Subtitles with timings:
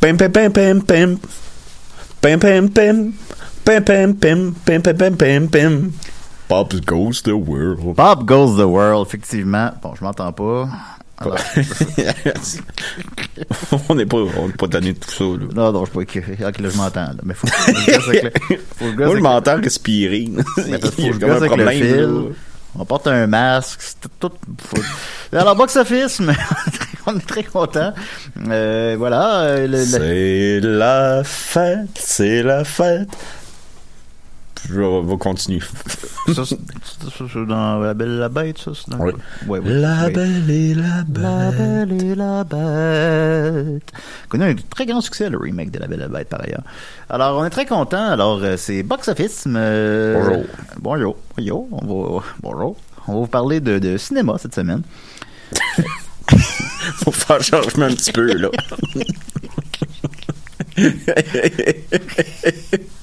[0.00, 1.18] Pim, pim, pim, pim, pim.
[2.22, 3.12] Pim, pim, pim.
[3.64, 5.92] Pim, pim, pim, pim, pim, pim, pim, pim.
[6.48, 7.94] Bob goes the world.
[7.94, 9.70] Bob Goes the World, effectivement.
[9.82, 10.68] Bon, je m'entends pas.
[11.18, 11.36] Alors,
[13.88, 15.46] on n'est pas, on n'est pas tanné de tout ça, là.
[15.54, 16.44] non, non, je suis pas écrit.
[16.44, 17.00] Ok, là, je m'entends.
[17.00, 17.14] là.
[17.22, 18.30] Mais faut, faut que je gosse avec le-
[18.76, 20.28] faut que je gosse Moi, je m'entends respirer.
[20.66, 22.08] Mais parce y faut a que je comme un gosse avec le fil.
[22.78, 23.80] On porte un masque.
[23.82, 24.32] C'est tout.
[25.32, 26.34] Alors, box office, mais
[27.06, 27.92] on est très content.
[28.48, 29.40] Euh, voilà.
[29.42, 33.08] euh, C'est la fête, c'est la fête.
[34.68, 35.60] Je vais, continuer.
[36.34, 38.70] ça, c'est dans La Belle et la Bête, ça.
[38.88, 39.12] dans- Oui.
[39.48, 40.12] Ouais, ouais, La ouais.
[40.12, 41.92] belle et la La belle.
[42.02, 43.92] Et la Bête.
[44.28, 46.62] Connu un très grand succès, le remake de La Belle et la Bête, par ailleurs.
[47.08, 48.06] Alors, on est très content.
[48.10, 49.44] Alors, euh, c'est Box Office.
[49.46, 50.44] euh, Bonjour.
[50.78, 51.16] Bonjour.
[51.38, 51.86] Yo, on
[52.18, 52.76] va, bonjour.
[53.08, 54.82] On va vous parler de, de cinéma cette semaine.
[57.02, 58.48] Faut faire changement un petit peu, là.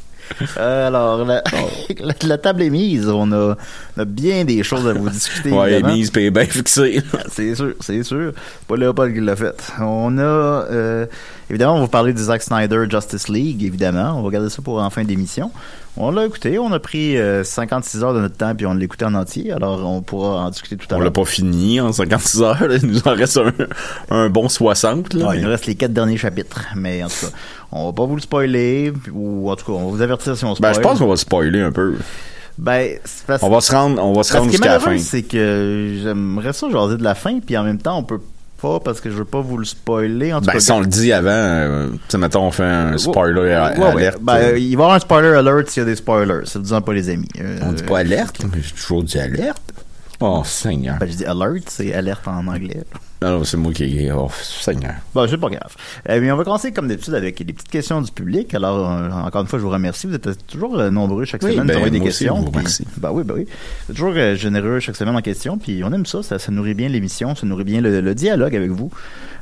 [0.58, 1.44] Euh, alors, la,
[2.00, 3.08] la, la table est mise.
[3.10, 3.56] On a,
[3.98, 5.52] on a bien des choses à vous discuter.
[5.52, 5.94] ouais, évidemment.
[5.96, 7.02] mise payée bien fixée.
[7.32, 8.34] C'est sûr, c'est sûr.
[8.36, 9.56] C'est pas Léopold qui l'a fait.
[9.82, 11.06] On a, euh,
[11.50, 14.12] évidemment, on va parler de Zack Snyder Justice League, évidemment.
[14.18, 15.52] On va regarder ça pour en fin d'émission.
[16.00, 18.84] On l'a écouté, on a pris euh, 56 heures de notre temps, puis on l'a
[18.84, 19.52] écouté en entier.
[19.52, 21.06] Alors, on pourra en discuter tout à On l'heure.
[21.06, 22.68] l'a pas fini en 56 heures.
[22.68, 22.76] là.
[22.82, 23.52] Il nous en reste un,
[24.16, 25.14] un bon 60.
[25.16, 26.62] Là, Ouais, mais- il nous reste les quatre derniers chapitres.
[26.76, 27.32] Mais en tout cas,
[27.72, 30.46] on va pas vous le spoiler, ou en tout cas, on va vous avertir si
[30.46, 30.72] on spoil.
[30.72, 31.96] Ben, je pense qu'on va spoiler un peu.
[32.60, 32.98] Ben,
[33.28, 34.98] parce On va se rendre, on va se Parce rendre jusqu'à la fin.
[35.00, 38.20] c'est que j'aimerais ça jaser de la fin, puis en même temps, on peut
[38.62, 40.34] pas parce que je veux pas vous le spoiler.
[40.34, 41.88] En tout Ben, cas, si on le dit avant, euh,
[42.18, 43.86] mettons, on fait un spoiler Ouais, ouais.
[43.92, 44.18] alerte.
[44.22, 46.46] Ben, euh, il va y avoir un spoiler alert s'il y a des spoilers.
[46.46, 47.28] Ça vous dit pas les amis.
[47.40, 49.62] Euh, on dit pas alerte, mais j'ai toujours dit alerte.
[50.20, 50.98] Oh, Seigneur.
[51.00, 52.84] Ben, je dis alert, c'est alerte en anglais.
[53.22, 54.10] Non, non, c'est moi qui.
[54.12, 54.96] Oh, Seigneur.
[55.14, 55.76] Bon, c'est pas grave.
[56.10, 58.54] Euh, mais on va commencer comme d'habitude avec les petites questions du public.
[58.56, 60.08] Alors, euh, encore une fois, je vous remercie.
[60.08, 62.38] Vous êtes toujours euh, nombreux chaque Oui, semaine ben, envoyer des moi aussi, questions.
[62.38, 62.86] je vous puis-.
[62.98, 63.46] Ben oui, ben oui.
[63.46, 65.58] Vous êtes toujours euh, généreux chaque semaine en questions.
[65.60, 66.40] Puis on aime ça, ça.
[66.40, 68.92] ça nourrit bien l'émission, ça nourrit bien le, le dialogue avec vous.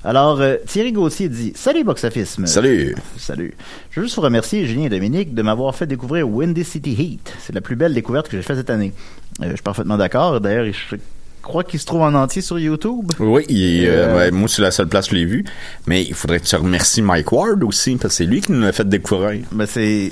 [0.06, 2.38] Alors, euh, Thierry Gauthier dit Salut Box Office.
[2.46, 2.96] Salut.
[3.18, 3.56] Salut.
[3.90, 7.34] Je veux juste vous remercier, Julien et Dominique, de m'avoir fait découvrir Windy City Heat.
[7.40, 8.94] C'est la plus belle découverte que j'ai faite cette année.
[9.42, 10.40] Euh, je suis parfaitement d'accord.
[10.40, 10.98] D'ailleurs, je
[11.42, 13.14] crois qu'il se trouve en entier sur YouTube.
[13.20, 15.44] Oui, il euh, Euh, ouais, moi, c'est la seule place où je l'ai vu.
[15.88, 18.62] Mais il faudrait que tu remercies Mike Ward aussi, parce que c'est lui qui nous
[18.62, 19.44] l'a fait découvrir.
[19.52, 20.12] Ben c'est.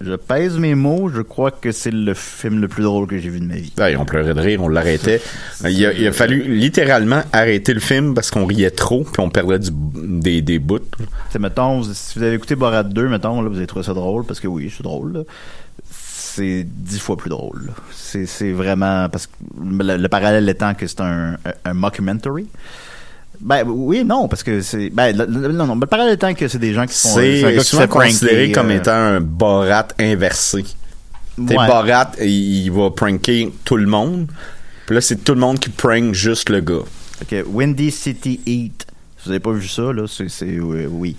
[0.00, 3.30] Je pèse mes mots, je crois que c'est le film le plus drôle que j'ai
[3.30, 3.72] vu de ma vie.
[3.78, 5.22] Ouais, on pleurait de rire, on l'arrêtait.
[5.66, 9.30] Il a, il a fallu littéralement arrêter le film parce qu'on riait trop, puis on
[9.30, 10.80] perdait du- des, des bouts.
[11.30, 14.24] C'est mettons, si vous avez écouté Borat 2, mettons, là, vous avez trouvé ça drôle,
[14.26, 15.24] parce que oui, c'est drôle.
[15.90, 17.70] C'est dix fois plus drôle.
[17.90, 19.32] C'est, c'est vraiment, parce que
[19.64, 22.46] le, le parallèle étant que c'est un, un, un mockumentary.
[23.40, 26.72] Ben oui, non, parce que c'est, ben, non, non, le parallèle étant que c'est des
[26.72, 30.64] gens qui gars C'est souvent considéré comme euh, étant un Borat inversé.
[31.36, 31.66] T'es ouais.
[31.66, 34.26] Borat, il, va pranker tout le monde.
[34.86, 36.84] Puis là, c'est tout le monde qui prank juste le gars.
[37.22, 38.86] Ok, Windy City Heat.
[39.18, 41.16] Si vous n'avez pas vu ça, là, c'est, euh, oui.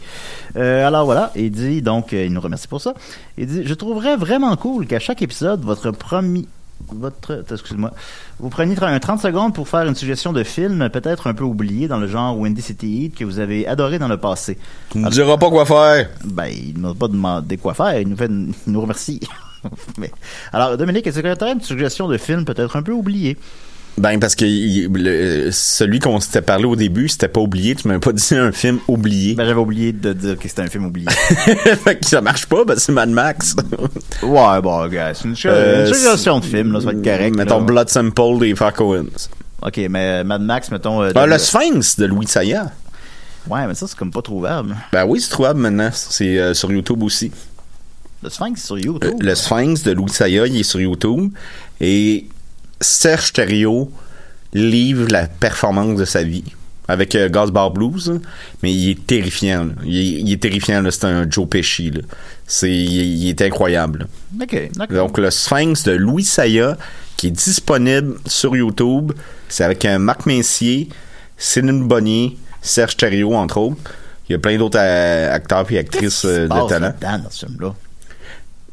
[0.56, 2.94] Euh, alors voilà, il dit, donc, il nous remercie pour ça.
[3.38, 6.46] Il dit, je trouverais vraiment cool qu'à chaque épisode, votre premier,
[6.90, 7.92] votre, excuse-moi,
[8.40, 11.88] vous preniez un 30 secondes pour faire une suggestion de film, peut-être un peu oublié
[11.88, 14.58] dans le genre Windy City Heat que vous avez adoré dans le passé.
[14.90, 16.10] Tu ne diras pas quoi faire.
[16.24, 19.20] Ben, il ne m'a pas demandé quoi faire, il nous fait, il nous remercie.
[19.98, 20.12] Mais,
[20.54, 23.38] alors, Dominique, est-ce que tu as une suggestion de film peut-être un peu oublié?
[23.98, 27.74] Ben, parce que il- le- celui qu'on s'était parlé au début, c'était pas oublié.
[27.76, 29.34] Tu m'avais pas dit un film oublié.
[29.34, 31.08] Ben, j'avais oublié de dire que c'était un film oublié.
[31.84, 33.56] fait que ça marche pas, ben c'est Mad Max.
[34.22, 37.36] Ouais, bon, gars, c'est une, Euh, une suggestion de film, là, ça va être correct.
[37.36, 37.66] Mettons là.
[37.66, 39.30] Blood Simple des Farcoens.
[39.64, 41.02] Ok, mais Mad Max, mettons.
[41.02, 42.72] euh, de- le Sphinx de Louis Saya.
[43.50, 44.76] Ouais, mais ça, c'est comme pas trouvable.
[44.94, 45.90] Ben oui, c'est trouvable maintenant.
[45.92, 47.32] C'est euh, sur YouTube aussi.
[48.22, 49.14] Le Sphinx sur Euh, YouTube.
[49.22, 51.32] le Sphinx de Louis Saya, il est sur YouTube.
[51.82, 52.28] Et
[52.82, 53.92] Serge Thériault
[54.54, 56.44] livre la performance de sa vie.
[56.90, 58.22] Avec euh, Bar Blues,
[58.64, 59.66] mais il est terrifiant.
[59.66, 59.74] là.
[59.84, 61.92] Il, est, il est terrifiant, c'est un Joe Pesci.
[61.92, 62.00] là.
[62.64, 64.08] Il, il est incroyable.
[64.90, 66.78] Donc, le Sphinx de Louis Saya,
[67.18, 69.12] qui est disponible sur YouTube.
[69.50, 70.88] C'est avec un Marc Messier,
[71.36, 73.82] Céline Bonnier, Serge Thériault, entre autres.
[74.30, 76.94] Il y a plein d'autres euh, acteurs et actrices euh, de talent.
[77.02, 77.74] dans ce film-là?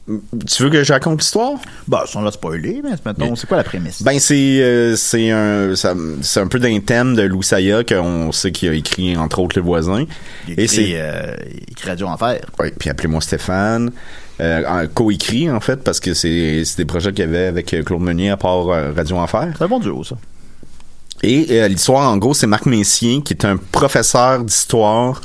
[0.07, 1.53] Tu veux que je raconte l'histoire?
[1.89, 4.03] Bah, sans la spoiler, mais mettons, c'est quoi la prémisse?
[4.03, 5.73] Ben, c'est euh, c'est un,
[6.21, 9.57] c'est un peu d'un thème de Louis Saya qu'on sait qu'il a écrit, entre autres,
[9.59, 10.05] Le Voisin.
[10.47, 11.35] il et écrit, c'est- euh,
[11.71, 12.41] écrit Radio Enfer.
[12.61, 13.93] Oui, puis appelez-moi Stéphane.
[14.41, 18.01] Euh, co-écrit, en fait, parce que c'est c'est des projets qu'il y avait avec Claude
[18.03, 19.53] Meunier à part Radio Enfer.
[19.57, 20.17] C'est un bon duo, ça.
[21.23, 25.23] Et l'histoire, en gros, c'est Marc Messier, qui est un professeur d'histoire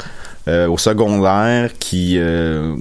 [0.47, 2.75] euh, au secondaire, qui, euh,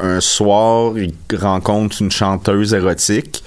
[0.00, 3.42] un soir, il rencontre une chanteuse érotique.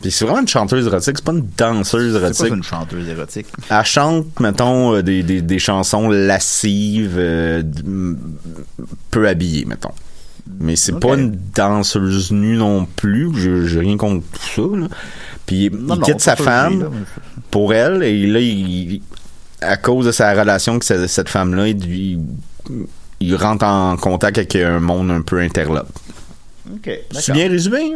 [0.00, 2.46] Puis c'est vraiment une chanteuse érotique, c'est pas une danseuse C'est érotique.
[2.48, 3.46] ça, une chanteuse érotique?
[3.68, 7.16] Elle chante, mettons, euh, des, des, des chansons lascives,
[9.10, 9.92] peu habillées, mettons.
[10.60, 13.30] Mais c'est pas une danseuse nue non plus.
[13.68, 14.40] J'ai rien contre tout
[14.72, 14.78] ça.
[14.78, 14.88] Là.
[15.46, 16.86] Puis Non, il non, quitte sa femme là.
[17.50, 19.02] pour elle et là, il,
[19.60, 22.20] à cause de sa relation avec cette, cette femme-là, il, il-
[23.20, 25.88] il rentre en contact avec un monde un peu interlope.
[26.72, 27.92] Ok, C'est bien résumé?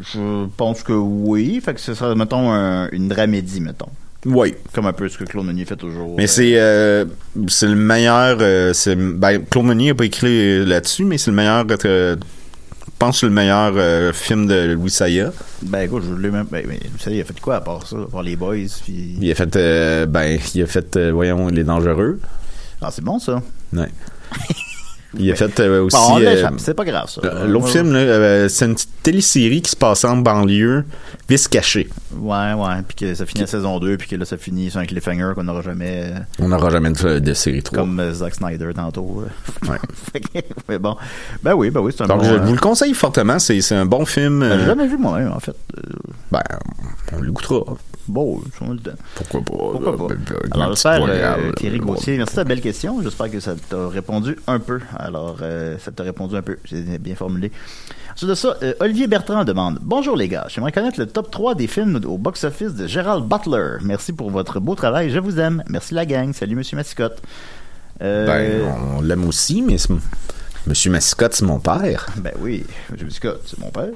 [0.00, 1.60] Je pense que oui.
[1.64, 3.88] Fait que ce serait, mettons, un- une dramédie, mettons.
[4.24, 4.54] Oui.
[4.72, 6.16] Comme un peu ce que Claude Meunier fait toujours.
[6.16, 7.04] Mais euh, c'est euh,
[7.46, 8.38] c'est le meilleur.
[8.40, 11.64] euh, c'est- ben, Claude Meunier n'a pas écrit là-dessus, mais c'est le meilleur.
[11.68, 12.16] je
[12.98, 15.30] pense que c'est le meilleur film de Louis Saya.
[15.62, 16.46] Ben, écoute, je l'ai même.
[16.50, 17.96] Ben, mais vous savez, il a fait quoi à part ça?
[17.96, 19.16] À part les boys, puis.
[19.20, 22.18] Il a fait, euh, ben, il a fait, voyons, Les Dangereux.
[22.82, 23.40] Ah, c'est bon, ça.
[23.72, 23.86] Ouais.
[25.18, 25.96] Il a fait euh, aussi.
[25.96, 27.22] Bon, on euh, c'est pas grave, ça.
[27.24, 30.84] euh, L'autre film, euh, c'est une petite télésérie qui se passait en banlieue,
[31.30, 31.88] Vice caché.
[32.14, 32.82] Ouais, ouais.
[32.86, 35.32] Puis que ça finit à saison 2, puis que là, ça finit sur un cliffhanger
[35.34, 36.12] qu'on n'aura jamais.
[36.38, 37.78] On n'aura jamais de, de série 3.
[37.78, 39.24] Comme Zack Snyder tantôt.
[39.66, 39.78] Ouais.
[40.68, 40.96] Mais bon.
[41.42, 42.28] Ben oui, ben oui, c'est un Donc, bon.
[42.28, 43.38] je vous le conseille fortement.
[43.38, 44.40] C'est un bon film.
[44.40, 45.56] ben, j'ai jamais vu moi-même, en fait.
[46.30, 46.42] Ben,
[47.14, 47.62] on l'écoutera.
[48.08, 48.40] Bon.
[49.14, 49.52] Pourquoi pas?
[49.56, 50.06] Pourquoi pas?
[50.08, 51.78] ben, ben, Alors, j'espère, euh, Thierry.
[51.78, 53.02] Gauthier, merci de ta belle question.
[53.02, 54.80] J'espère que ça t'a répondu un peu.
[54.96, 56.56] Alors, euh, ça t'a répondu un peu.
[56.68, 57.52] C'est bien formulé.
[58.14, 61.54] Ensuite de ça, euh, Olivier Bertrand demande Bonjour les gars, j'aimerais connaître le top 3
[61.54, 63.76] des films au box-office de Gérald Butler.
[63.82, 65.62] Merci pour votre beau travail, je vous aime.
[65.68, 66.32] Merci la gang.
[66.32, 67.20] Salut, monsieur Mascotte.
[68.02, 69.76] Euh, Ben, on l'aime aussi, mais
[70.66, 72.06] Monsieur Mascotte, c'est mon père.
[72.16, 73.06] Ben oui, M.
[73.06, 73.90] Biscotte, c'est mon père.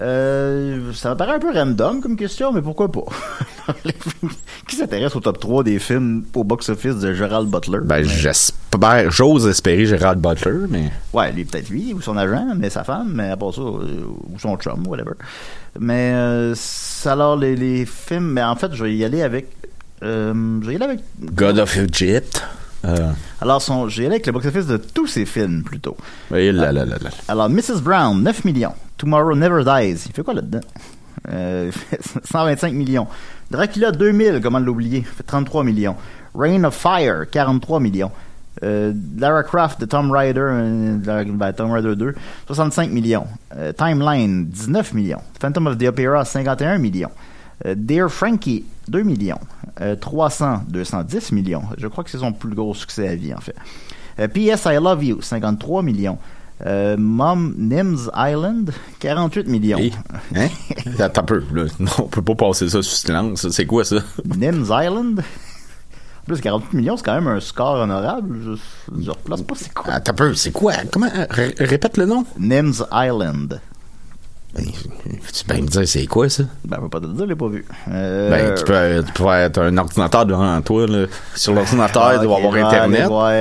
[0.00, 3.04] Euh, ça me paraît un peu random comme question, mais pourquoi pas?
[4.68, 7.80] qui s'intéresse au top 3 des films au box-office de Gerald Butler?
[7.84, 10.90] Ben, j'espère, j'ose espérer Gérald Butler, mais.
[11.12, 14.02] Ouais, lui, peut-être lui, ou son agent, mais sa femme, mais à part ça, euh,
[14.32, 15.14] ou son chum, whatever.
[15.78, 16.54] Mais, euh,
[17.04, 19.46] alors, les, les films, mais en fait, je vais y aller avec,
[20.02, 21.00] euh, je vais y aller avec,
[21.34, 22.42] God of Egypt.
[22.84, 25.96] Euh, alors, son, aller avec le box-office de tous ses films, plutôt.
[26.34, 26.96] et là, là, là.
[27.26, 27.80] Alors, Mrs.
[27.82, 28.74] Brown, 9 millions.
[28.96, 30.60] Tomorrow Never Dies, il fait quoi là-dedans?
[31.30, 31.70] Euh,
[32.24, 33.06] 125 millions.
[33.50, 35.02] Dracula 2000, comment l'oublier?
[35.02, 35.96] fait 33 millions.
[36.34, 38.10] Reign of Fire, 43 millions.
[38.64, 40.96] Euh, Lara Croft de Tomb Raider, euh,
[41.28, 42.14] ben, Tomb Raider 2,
[42.46, 43.26] 65 millions.
[43.56, 45.22] Euh, Timeline, 19 millions.
[45.40, 47.10] Phantom of the Opera, 51 millions.
[47.66, 49.40] Euh, Dear Frankie, 2 millions.
[49.80, 51.62] Euh, 300, 210 millions.
[51.76, 53.54] Je crois que c'est son plus gros succès à vie, en fait.
[54.18, 54.64] Euh, P.S.
[54.66, 56.18] I Love You, 53 millions.
[56.66, 59.78] Euh, Mom Nims Island, 48 millions.
[59.78, 59.92] Hey,
[60.34, 60.48] hein?
[60.98, 61.64] Attends un peu, là.
[61.78, 63.48] Non, on peut pas passer ça sous silence.
[63.50, 63.96] C'est quoi ça?
[64.24, 65.20] Nims Island?
[65.20, 68.38] En plus, 48 millions, c'est quand même un score honorable.
[68.44, 69.92] Je, je replace pas c'est quoi?
[69.92, 70.72] Attends un peu, c'est quoi?
[70.92, 71.08] Comment?
[71.30, 72.26] Ré- répète le nom?
[72.38, 73.60] Nims Island.
[74.58, 74.64] Ben,
[75.32, 76.42] tu peux me dire c'est quoi ça?
[76.64, 77.64] Ben, peut pas te le dire, je l'ai pas vu.
[77.88, 81.06] Euh, Ben, tu peux, tu peux être un ordinateur devant toi, là.
[81.36, 83.06] Sur l'ordinateur, il doit avoir Internet.
[83.06, 83.32] voir,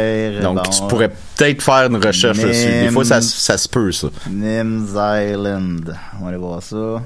[0.42, 0.70] Donc, bon.
[0.70, 2.70] tu pourrais peut-être faire une recherche dessus.
[2.82, 4.10] Des fois, ça, ça se peut, ça.
[4.30, 5.96] Nims Island.
[6.20, 7.02] On va aller voir ça.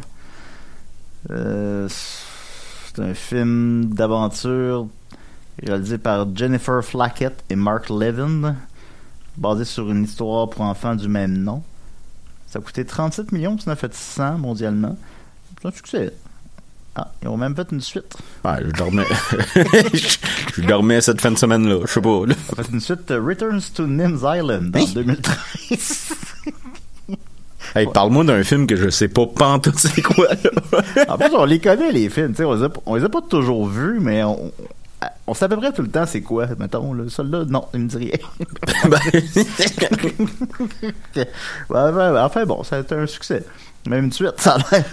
[1.29, 4.87] Euh, c'est un film d'aventure
[5.63, 8.55] réalisé par Jennifer Flackett et Mark Levin,
[9.37, 11.61] basé sur une histoire pour enfants du même nom.
[12.51, 14.97] Ça a coûté 37 millions, puis ça en a fait 100 mondialement.
[15.61, 16.13] C'est un succès.
[16.95, 18.17] Ah, ils ont même fait une suite.
[18.43, 19.05] Ouais, je dormais.
[20.55, 21.79] je dormais cette fin de semaine-là.
[21.87, 22.35] Je sais pas, là.
[22.35, 24.85] Ils ont fait une suite euh, Returns to Nims Island en Hein?
[24.93, 26.09] 2013.
[27.73, 31.05] Hey, parle-moi d'un film que je sais pas pantoute c'est quoi, là.
[31.07, 32.31] En plus, on les connaît, les films.
[32.31, 34.51] tu sais, On a, on les a pas toujours vus, mais on,
[35.27, 36.93] on sait à peu près tout le temps c'est quoi, mettons.
[36.93, 37.05] Là.
[37.07, 38.17] Celui-là, non, il me dit rien.
[41.69, 43.43] Ouais, enfin bon, ça a été un succès.
[43.87, 44.85] Même une suite, ça a l'air.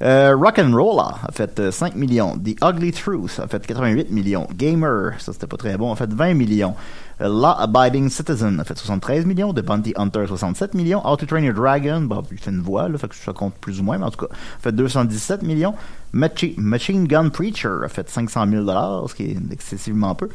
[0.00, 2.38] Euh, Rock'n'Roller a fait euh, 5 millions.
[2.38, 4.46] The Ugly Truth a fait 88 millions.
[4.54, 6.74] Gamer, ça c'était pas très bon, a fait 20 millions.
[7.20, 9.52] Law Abiding Citizen a fait 73 millions.
[9.52, 11.00] The Bounty Hunter 67 millions.
[11.04, 13.80] How to Train Your Dragon, il fait une voix, là, fait que ça compte plus
[13.80, 15.74] ou moins, mais en tout cas, a fait 217 millions.
[16.12, 18.66] Machi- Machine Gun Preacher a fait 500 000
[19.08, 20.28] ce qui est excessivement peu.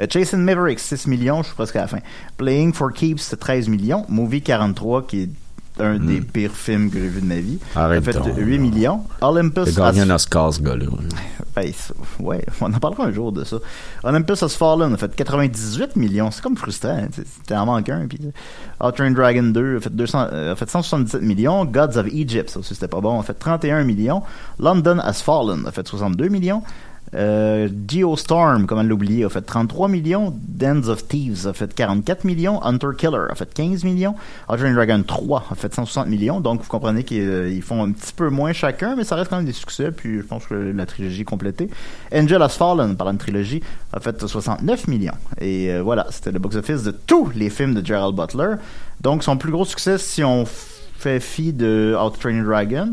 [0.00, 1.98] Euh, Jason Maverick, 6 millions, je suis presque à la fin.
[2.36, 4.04] Playing for Keeps, 13 millions.
[4.08, 5.30] Movie 43, qui est
[5.80, 7.58] un des pires films que j'ai vu de ma vie.
[7.74, 8.34] Arrête a fait donc.
[8.36, 9.00] 8 millions.
[9.20, 10.86] Olympus Il a gagné un Oscar, ce gars-là.
[11.54, 11.72] Ben,
[12.20, 13.58] ouais, on en parlera un jour de ça.
[14.02, 16.30] Olympus Has Fallen a fait 98 millions.
[16.30, 16.98] C'est comme frustrant.
[16.98, 17.08] hein,
[17.46, 17.82] T'en.
[18.08, 18.18] Puis,
[19.14, 21.64] Dragon 2 a fait, 200, euh, a fait 177 millions.
[21.64, 24.22] Gods of Egypt, ça aussi c'était pas bon, a fait 31 millions.
[24.58, 26.62] London Has Fallen a fait 62 millions.
[27.14, 30.34] Euh, Geostorm, comment l'oublier, a fait 33 millions.
[30.48, 32.62] Dens of Thieves a fait 44 millions.
[32.64, 34.14] Hunter Killer a fait 15 millions.
[34.48, 36.40] Outer Dragon 3 a fait 160 millions.
[36.40, 39.36] Donc, vous comprenez qu'ils euh, font un petit peu moins chacun, mais ça reste quand
[39.36, 39.92] même des succès.
[39.92, 41.70] Puis, je pense que la trilogie complétée.
[42.12, 45.12] Angel Has Fallen, par une trilogie, a fait 69 millions.
[45.40, 48.56] Et euh, voilà, c'était le box-office de tous les films de Gerald Butler.
[49.00, 50.44] Donc, son plus gros succès, si on
[51.04, 52.92] fait fi de How to Train Your Dragon,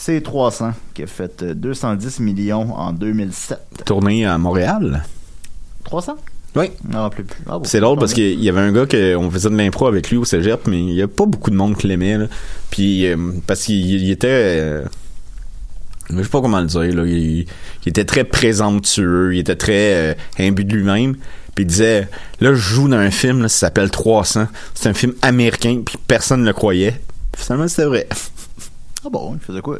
[0.00, 3.58] c'est 300, qui a fait euh, 210 millions en 2007.
[3.84, 5.04] Tourné à Montréal?
[5.84, 6.16] 300?
[6.56, 6.70] Oui.
[6.90, 7.42] Non, plus plus.
[7.46, 9.88] Ah bon, C'est drôle parce qu'il y avait un gars que on faisait de l'impro
[9.88, 12.16] avec lui au cégep, mais il y a pas beaucoup de monde qui l'aimait.
[12.70, 13.16] Puis euh,
[13.46, 14.84] parce qu'il il était, euh,
[16.08, 17.46] je sais pas comment le dire, là, il, il
[17.84, 21.16] était très présomptueux, il était très euh, imbu de lui-même.
[21.54, 22.08] Puis il disait,
[22.40, 24.46] là je joue dans un film, là, ça s'appelle 300.
[24.74, 26.98] C'est un film américain, puis personne ne le croyait.
[27.36, 28.08] Finalement c'était vrai.
[29.04, 29.78] Ah bon, il faisait quoi?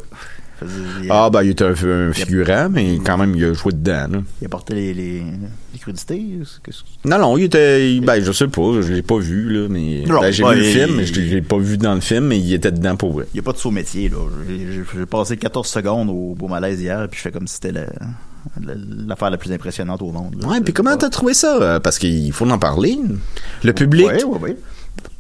[0.63, 3.53] Il, faisait- il- Ah ben il était un, un figurant, mais quand même il a
[3.53, 4.07] joué dedans.
[4.11, 4.19] là.
[4.41, 5.21] il apportait les, les,
[5.73, 6.23] les crudités?
[7.05, 7.95] Non, non, il était.
[7.95, 10.05] il- Ben, je sais pas, je l'ai pas vu, là, mais.
[10.07, 12.27] Ben, j'ai ben, vu le il- film, mais je l'ai pas vu dans le film,
[12.27, 13.27] mais il était dedans pour vrai.
[13.33, 14.17] Il n'y a pas de saut métier, là.
[14.49, 17.87] J'ai- passé 14 secondes au beau malaise hier, puis je fais comme si c'était la-
[18.63, 18.75] la-
[19.07, 20.37] l'affaire la, plus impressionnante au monde.
[20.41, 20.49] là.
[20.49, 21.57] Ouais, C'est puis comment t'as trouvé ça?
[21.61, 22.99] euh, Parce qu'il faut en parler.
[23.65, 24.57] Le public Ouais, ouais, ouais.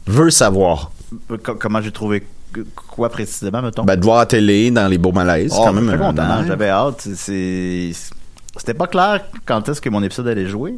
[0.06, 0.90] veut savoir.
[1.30, 2.22] Euh, co- Comment j'ai trouvé
[2.74, 3.84] quoi précisément, mettons?
[3.84, 6.44] Ben, de voir à la télé, dans les beaux malaises, Oh, quand même content, honneur.
[6.46, 7.08] J'avais hâte.
[8.56, 10.74] C'était pas clair quand est-ce que mon épisode allait jouer.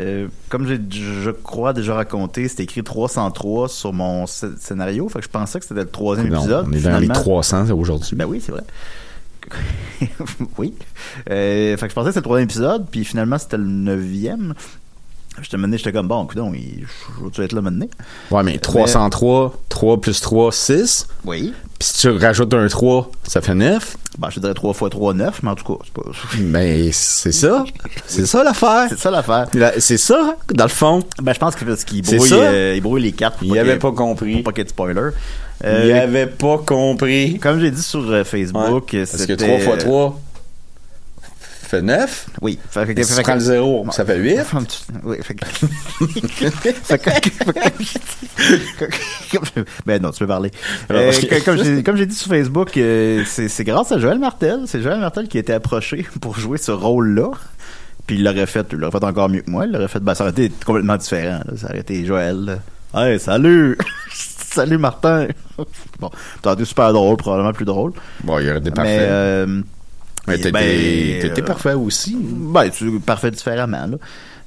[0.00, 5.06] Euh, comme je crois, déjà raconté, c'était écrit 303 sur mon sc- scénario.
[5.10, 6.66] Fait que je pensais que c'était le troisième Non, épisode.
[6.68, 8.16] on est dans les Finalement- 300 aujourd'hui.
[8.16, 8.62] Ben oui, c'est vrai.
[10.58, 10.74] oui.
[11.30, 14.54] Euh, fait que je pensais que c'était le troisième épisode, puis finalement c'était le neuvième.
[15.40, 16.84] Je te menais, j'étais comme, bon, écoute, il,
[17.18, 17.86] je veux-tu être là maintenant?
[18.30, 21.06] Ouais, mais 303, 3 plus 3, 6.
[21.24, 21.54] Oui.
[21.78, 23.96] Puis si tu rajoutes un 3, ça fait 9.
[24.18, 26.02] Ben, je te dirais 3 fois 3, 9, mais en tout cas, c'est pas.
[26.38, 27.64] Mais c'est ça.
[28.06, 28.86] C'est ça l'affaire.
[28.90, 29.46] C'est ça l'affaire.
[29.54, 31.02] La- C'est ça, dans le fond.
[31.22, 33.38] Ben, je pense que parce qu'il brouille, euh, il brouille les cartes.
[33.40, 34.34] Il avait ait- pas compris.
[34.34, 35.10] Pour pas qu'il y ait de spoiler.
[35.64, 37.38] Il Euh, avait pas compris.
[37.38, 38.98] Comme j'ai dit sur euh, Facebook, Ouais.
[39.00, 40.20] Parce que c'était- 3 fois 3
[41.72, 42.26] fait 9.
[42.42, 42.58] Oui.
[42.70, 44.38] Fait que- Et si fait tu prends le 0, ça fait 8.
[45.04, 45.44] Oui, fait que...
[46.84, 47.20] Fait que-
[49.86, 50.50] ben non, tu peux parler.
[50.90, 51.12] Euh,
[51.84, 54.60] comme j'ai dit sur Facebook, euh, c'est grâce à Joël Martel.
[54.66, 57.30] C'est Joël Martel qui a été approché pour jouer ce rôle-là.
[58.06, 59.64] Puis il l'aurait fait, il l'aurait fait encore mieux que moi.
[59.66, 61.40] Il l'aurait fait, ben, ça aurait été complètement différent.
[61.46, 61.56] là.
[61.56, 62.58] Ça aurait été Joël.
[62.92, 63.02] là.
[63.06, 63.78] Hey, salut!
[64.12, 65.28] salut Martin!
[65.98, 66.10] bon,
[66.44, 67.92] aurait été super drôle, probablement plus drôle.
[68.24, 68.98] Bon, il aurait été Mais, parfait.
[69.00, 69.62] euh,
[70.26, 72.16] Ben, t'étais t'étais euh, parfait aussi.
[72.20, 73.96] ben, tu, parfait différemment, là.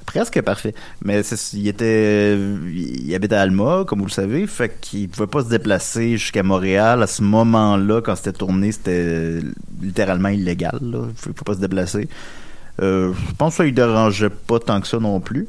[0.06, 0.74] Presque parfait.
[1.04, 1.22] Mais
[1.54, 5.50] il était, il habitait à Alma, comme vous le savez, fait qu'il pouvait pas se
[5.50, 7.02] déplacer jusqu'à Montréal.
[7.02, 9.40] À ce moment-là, quand c'était tourné, c'était
[9.82, 11.08] littéralement illégal, là.
[11.08, 12.08] Il pouvait pas se déplacer.
[12.82, 15.48] Euh, je pense que ça, il dérangeait pas tant que ça non plus.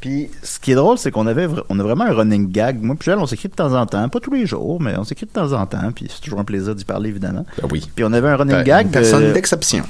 [0.00, 2.80] Puis, ce qui est drôle, c'est qu'on avait, on a vraiment un running gag.
[2.82, 5.04] Moi, puis Joël, on s'écrit de temps en temps, pas tous les jours, mais on
[5.04, 5.92] s'écrit de temps en temps.
[5.94, 7.44] Puis c'est toujours un plaisir d'y parler, évidemment.
[7.60, 7.86] Ben oui.
[7.94, 8.86] Puis on avait un running Ben, gag.
[8.86, 9.84] une personne euh, d'exception.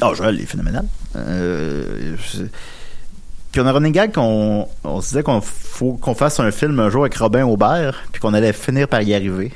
[0.00, 0.84] ah, Joël, il est phénoménal.
[1.16, 2.42] Euh, je-
[3.50, 6.50] Puis on a un running gag qu'on on se disait qu'on faut qu'on fasse un
[6.52, 9.50] film un jour avec Robin Aubert, puis qu'on allait finir par y arriver.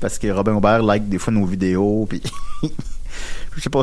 [0.00, 2.22] Parce que Robin Aubert like des fois nos vidéos, puis
[3.56, 3.82] je sais pas.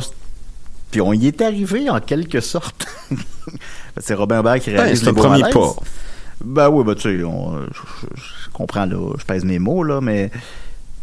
[0.91, 2.87] Puis on y est arrivé en quelque sorte.
[3.99, 5.75] c'est Robin Aubert qui Ben, réalise un beaux premier pas.
[6.43, 10.31] Ben oui, ben tu sais, je, comprends là, je pèse mes mots là, mais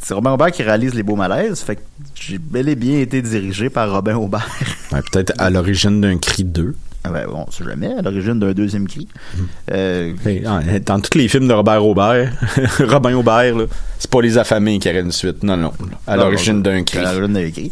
[0.01, 1.81] c'est Robin Aubert qui réalise les beaux malaises, fait que
[2.15, 4.49] j'ai bel et bien été dirigé par Robin Aubert.
[4.93, 6.75] Ouais, Peut-être à l'origine d'un cri 2.
[7.05, 9.07] Ah ben, on sait jamais, à l'origine d'un deuxième cri.
[9.07, 9.41] Mm.
[9.73, 12.33] Euh, Hey, ah, Dans tous les films de Robert Aubert,
[12.81, 13.55] Robin Aubert,
[13.99, 15.43] c'est pas les affamés qui auraient une suite.
[15.43, 15.73] Non, non.
[16.07, 16.99] À l'origine d'un cri.
[16.99, 17.71] À l'origine d'un cri.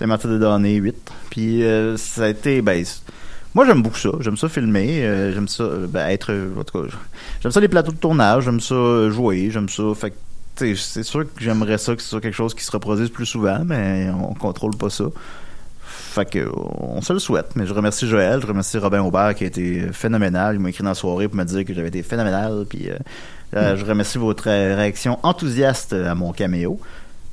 [0.00, 0.96] C'est Martin de Donné 8.
[1.28, 2.82] Puis euh, ça a été, ben,
[3.52, 4.08] moi j'aime beaucoup ça.
[4.20, 6.96] J'aime ça filmer, euh, j'aime ça euh, ben, être, en tout cas,
[7.42, 9.82] j'aime ça les plateaux de tournage, j'aime ça jouer, j'aime ça.
[9.94, 10.14] Fait
[10.56, 13.60] c'est sûr que j'aimerais ça que ce soit quelque chose qui se reproduise plus souvent,
[13.62, 15.04] mais on contrôle pas ça.
[15.84, 17.54] Fait que on se le souhaite.
[17.54, 20.54] Mais je remercie Joël, je remercie Robin Aubert qui a été phénoménal.
[20.54, 22.64] Il m'a écrit dans la soirée pour me dire que j'avais été phénoménal.
[22.66, 22.96] Puis euh,
[23.54, 26.80] euh, je remercie votre réaction enthousiaste à mon caméo.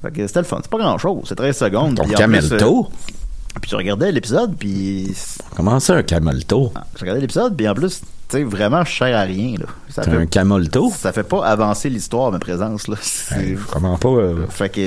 [0.01, 0.59] Fait que c'était le fun.
[0.61, 1.23] C'est pas grand chose.
[1.25, 1.95] C'est 13 secondes.
[1.95, 2.87] Ton plus, camelto?
[2.89, 3.13] euh,
[3.61, 5.13] puis je regardais l'épisode, puis
[5.55, 6.71] Comment ça, un camelto?
[6.95, 9.55] je regardais l'épisode, puis en plus, tu sais, vraiment, je sers à rien.
[9.57, 9.65] Là.
[9.89, 10.91] Ça, fait, un camolto?
[10.95, 12.87] ça fait pas avancer l'histoire, ma présence.
[12.89, 12.95] Là.
[13.01, 14.09] C'est- Hey, comment pas?
[14.09, 14.81] euh, Fait que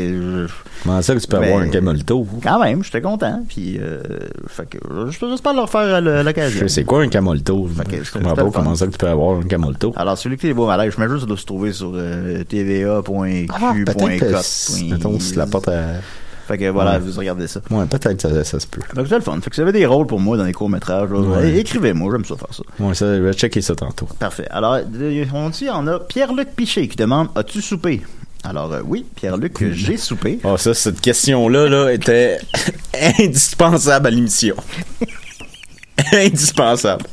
[0.47, 0.53] je-
[0.85, 2.27] comment ça que tu peux Ben, avoir un camolto?
[2.43, 3.43] quand même, j'étais content.
[3.49, 4.03] Puis, euh,
[4.47, 4.79] fait que
[5.09, 6.69] j'espère le refaire à l'occasion.
[6.69, 7.67] Sais quoi un camolto?
[7.77, 9.93] Fait que Je c'est- comprends pas comment ça que tu peux avoir un camolto.
[9.97, 12.45] Alors, celui qui est beau malade, je mets juste de se trouver sur euh.
[13.53, 15.81] Ah, peut-être que si- mettons, si la porte à...
[16.51, 16.99] Fait que voilà, Ouais.
[16.99, 17.61] vous regardez ça.
[17.71, 18.81] Ouais, peut-être ça, ça se peut.
[18.97, 19.39] Donc, c'est le fun.
[19.41, 21.09] Fait que vous avez des rôles pour moi dans les courts-métrages.
[21.13, 21.59] Ouais.
[21.59, 22.63] Écrivez-moi, j'aime ça faire ça.
[22.85, 24.09] Ouais, ça, je vais checker ça tantôt.
[24.19, 24.49] Parfait.
[24.51, 28.03] Alors, euh, on dit, on a Pierre-Luc Piché qui demande As-tu soupé?
[28.43, 30.41] Alors, euh, oui, Pierre-Luc, j'ai soupé.
[30.43, 32.41] Ah, ça, cette question-là, là, était
[33.21, 34.57] indispensable à l'émission.
[36.13, 37.05] indispensable.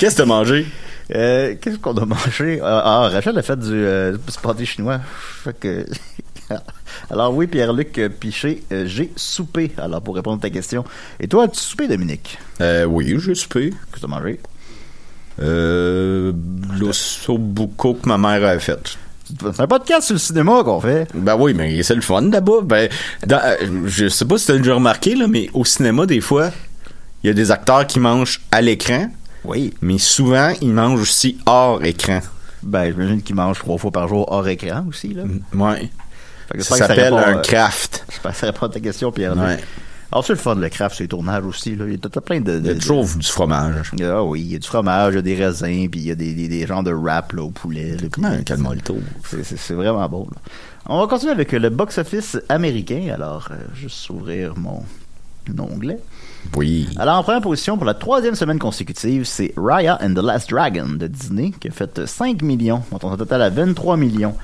[0.00, 0.66] Qu'est-ce que t'as mangé?
[1.14, 2.58] Euh, Qu'est-ce qu'on a mangé?
[2.60, 4.16] Ah, ah, Rachel a fait du, euh,
[4.58, 4.98] du chinois.
[5.44, 5.86] Fait que.
[7.10, 9.72] Alors, oui, Pierre-Luc Piché, euh, j'ai soupé.
[9.78, 10.84] Alors, pour répondre à ta question.
[11.20, 12.38] Et toi, as-tu soupé, Dominique?
[12.60, 13.70] Euh, oui, j'ai soupé.
[13.70, 14.40] Qu'est-ce que t'as mangé?
[15.40, 16.32] Euh,
[16.78, 18.96] l'ossobuco que ma mère avait fait.
[19.28, 21.08] C'est un podcast sur le cinéma qu'on fait.
[21.14, 22.60] Ben oui, mais c'est le fun là-bas.
[22.64, 22.88] Ben,
[23.26, 23.56] dans- euh,
[23.86, 26.50] je sais pas si t'as déjà remarqué, là, mais au cinéma, des fois,
[27.22, 29.08] il y a des acteurs qui mangent à l'écran,
[29.44, 29.74] Oui.
[29.82, 32.20] mais souvent, ils mangent aussi hors écran.
[32.62, 35.24] Ben, j'imagine qu'il mange trois fois par jour hors écran aussi, là.
[35.54, 35.90] Ouais.
[36.52, 38.04] Que Ça s'appelle un euh, craft.
[38.10, 39.44] J'espère que ça répond à ta question, Pierre-Luc.
[39.44, 39.58] Ouais.
[40.12, 41.84] Alors, c'est le fun, le craft, c'est tournages aussi, là.
[41.86, 42.58] Il y a plein de.
[42.58, 43.90] Il y a toujours du fromage.
[44.02, 46.10] Ah oui, il y a du fromage, il y a des raisins, puis il y
[46.12, 47.96] a des, des, des genres de wrap, là, au poulet.
[48.12, 48.98] Comment un calmolto?
[49.24, 50.28] C'est- vraiment beau.
[50.32, 50.40] Là.
[50.86, 53.10] On va continuer avec le box-office américain.
[53.12, 54.84] Alors, euh, juste ouvrir mon
[55.58, 55.98] onglet.
[56.56, 56.88] Oui.
[56.96, 60.88] Alors, en première position, pour la troisième semaine consécutive, c'est Raya and the Last Dragon
[60.90, 64.34] de Disney, qui a fait 5 millions, montant son total à 23 millions.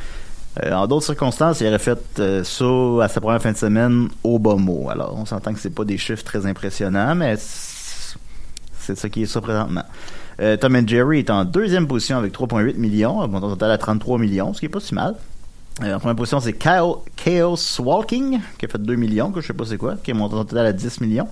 [0.60, 4.08] Euh, en d'autres circonstances, il aurait fait euh, ça à sa première fin de semaine
[4.22, 4.88] au bas mot.
[4.90, 9.26] Alors, on s'entend que c'est pas des chiffres très impressionnants, mais c'est ça qui est
[9.26, 9.84] ça présentement.
[10.40, 14.18] Euh, Tom and Jerry est en deuxième position avec 3,8 millions, montant total à 33
[14.18, 15.14] millions, ce qui est pas si mal.
[15.80, 17.02] En première position, c'est Chaos,
[17.78, 20.34] Walking, qui a fait 2 millions, que je sais pas c'est quoi, qui est monté
[20.34, 21.28] total à 10 millions.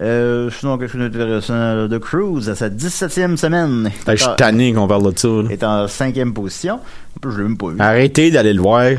[0.00, 3.90] Euh, sinon, quelque chose d'intéressant, The Cruise, à sa 17e semaine.
[4.06, 5.28] Ben, je suis tanné qu'on parle de ça.
[5.28, 5.50] là.
[5.50, 6.74] est en cinquième position.
[6.74, 7.76] En plus, je l'ai même pas vu.
[7.80, 8.92] Arrêtez d'aller le voir.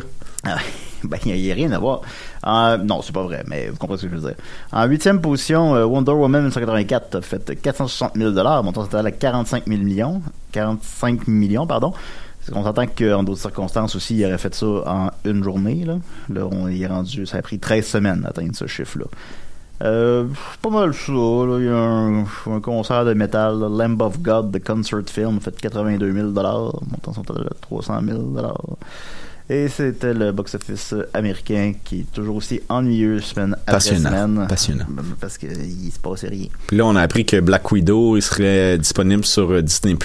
[0.45, 0.57] Ah,
[1.03, 2.01] ben, il n'y a, rien à voir.
[2.43, 4.37] En- non, c'est pas vrai, mais vous comprenez ce que je veux dire.
[4.71, 8.31] En huitième position, euh, Wonder Woman 1984 a fait 460 000
[8.63, 10.21] montant total à 45 000 millions.
[10.51, 11.93] 45 millions, pardon.
[12.51, 15.83] Qu'on s'entend qu'en d'autres circonstances aussi, il aurait fait ça en une journée.
[15.85, 15.97] Là,
[16.29, 19.05] là on est rendu, ça a pris 13 semaines d'atteindre ce chiffre-là.
[19.81, 20.25] Euh,
[20.61, 21.11] pas mal ça.
[21.11, 21.57] Là.
[21.59, 25.39] Il y a un, un concert de métal, là, Lamb of God, The Concert Film,
[25.39, 28.21] fait 82 000 montant son total à 300 000
[29.49, 34.45] Et c'était le box-office américain qui est toujours aussi ennuyeux semaine après semaine.
[34.47, 34.85] Passionnant.
[35.19, 36.47] Parce qu'il se passait rien.
[36.67, 39.97] Puis là, on a appris que Black Widow il serait disponible sur euh, Disney+.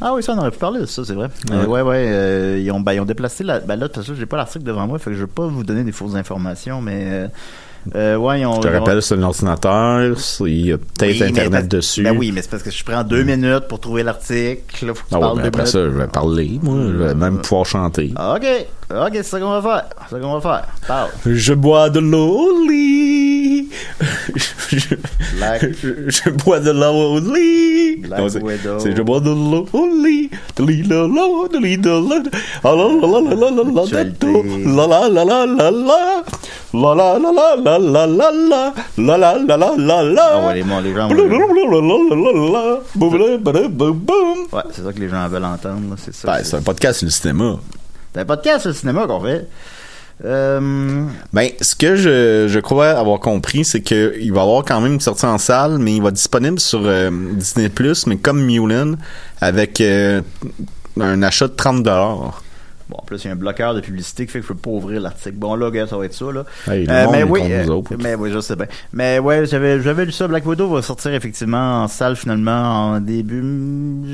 [0.00, 1.28] Ah oui, ça, on aurait pu parler de ça, c'est vrai.
[1.48, 1.56] Ouais.
[1.56, 2.06] Euh, ouais, ouais.
[2.08, 3.60] euh, ils, ont, ben, ils ont déplacé la.
[3.60, 5.62] Ben là, parce que j'ai pas l'article devant moi, fait que je vais pas vous
[5.62, 7.04] donner des fausses informations, mais.
[7.06, 7.28] Euh,
[7.94, 8.56] euh, ouais, ils ont.
[8.62, 10.16] Je te ont- rappelle, c'est un ordinateur.
[10.46, 12.02] Il y a peut-être Oui, Internet dessus.
[12.02, 14.86] Ben oui, mais c'est parce que je prends deux minutes pour trouver l'article.
[14.86, 15.66] Là, faut que tu Ah ouais, ben après minutes.
[15.66, 16.76] ça, je vais parler, moi.
[16.86, 18.12] Je vais même pouvoir chanter.
[18.16, 18.46] Ah, Ok,
[18.90, 19.84] ok, c'est ça qu'on va faire.
[20.08, 20.66] C'est ça qu'on va faire.
[20.86, 21.10] Parle.
[21.26, 23.68] Je bois de l'eau au lit.
[24.70, 24.96] je, je-
[26.08, 28.02] je bois de l'eau au lit.
[28.78, 30.30] C'est- je bois de l'eau au lit.
[30.56, 32.22] De lit de l'eau, de l'eau.
[32.64, 33.84] Ah la la la la la la
[34.64, 36.22] la la la la la la
[36.72, 36.94] la.
[36.94, 38.74] La la la la la la la la.
[38.98, 40.22] La la la la la la.
[40.32, 41.08] Ah ouais, les, mon- les gens.
[44.52, 45.90] Ouais, c'est ça que les gens veulent entendre.
[45.90, 46.28] là, C'est ça.
[46.32, 47.56] Ben, c'est un podcast sur le cinéma.
[48.14, 49.48] C'est un podcast sur le cinéma qu'on fait.
[50.24, 54.64] Euh, Ben, ce que je, je crois avoir compris, c'est que il va y avoir
[54.64, 57.70] quand même une sortie en salle, mais il va être disponible sur euh, Disney+,
[58.06, 58.94] mais comme Mulan,
[59.40, 60.20] avec euh,
[61.00, 62.41] un achat de 30 dollars.
[62.92, 64.58] Bon, en plus, il y a un bloqueur de publicité qui fait que je peux
[64.58, 65.36] pas ouvrir l'article.
[65.36, 66.44] Bon, là, gars, ça va être ça, là.
[66.70, 67.92] Hey, Euh, mais oui, euh, autres.
[67.98, 68.66] mais oui, je sais bien.
[68.92, 70.28] Mais ouais, j'avais, j'avais lu ça.
[70.28, 73.42] Black Widow va sortir effectivement en salle finalement en début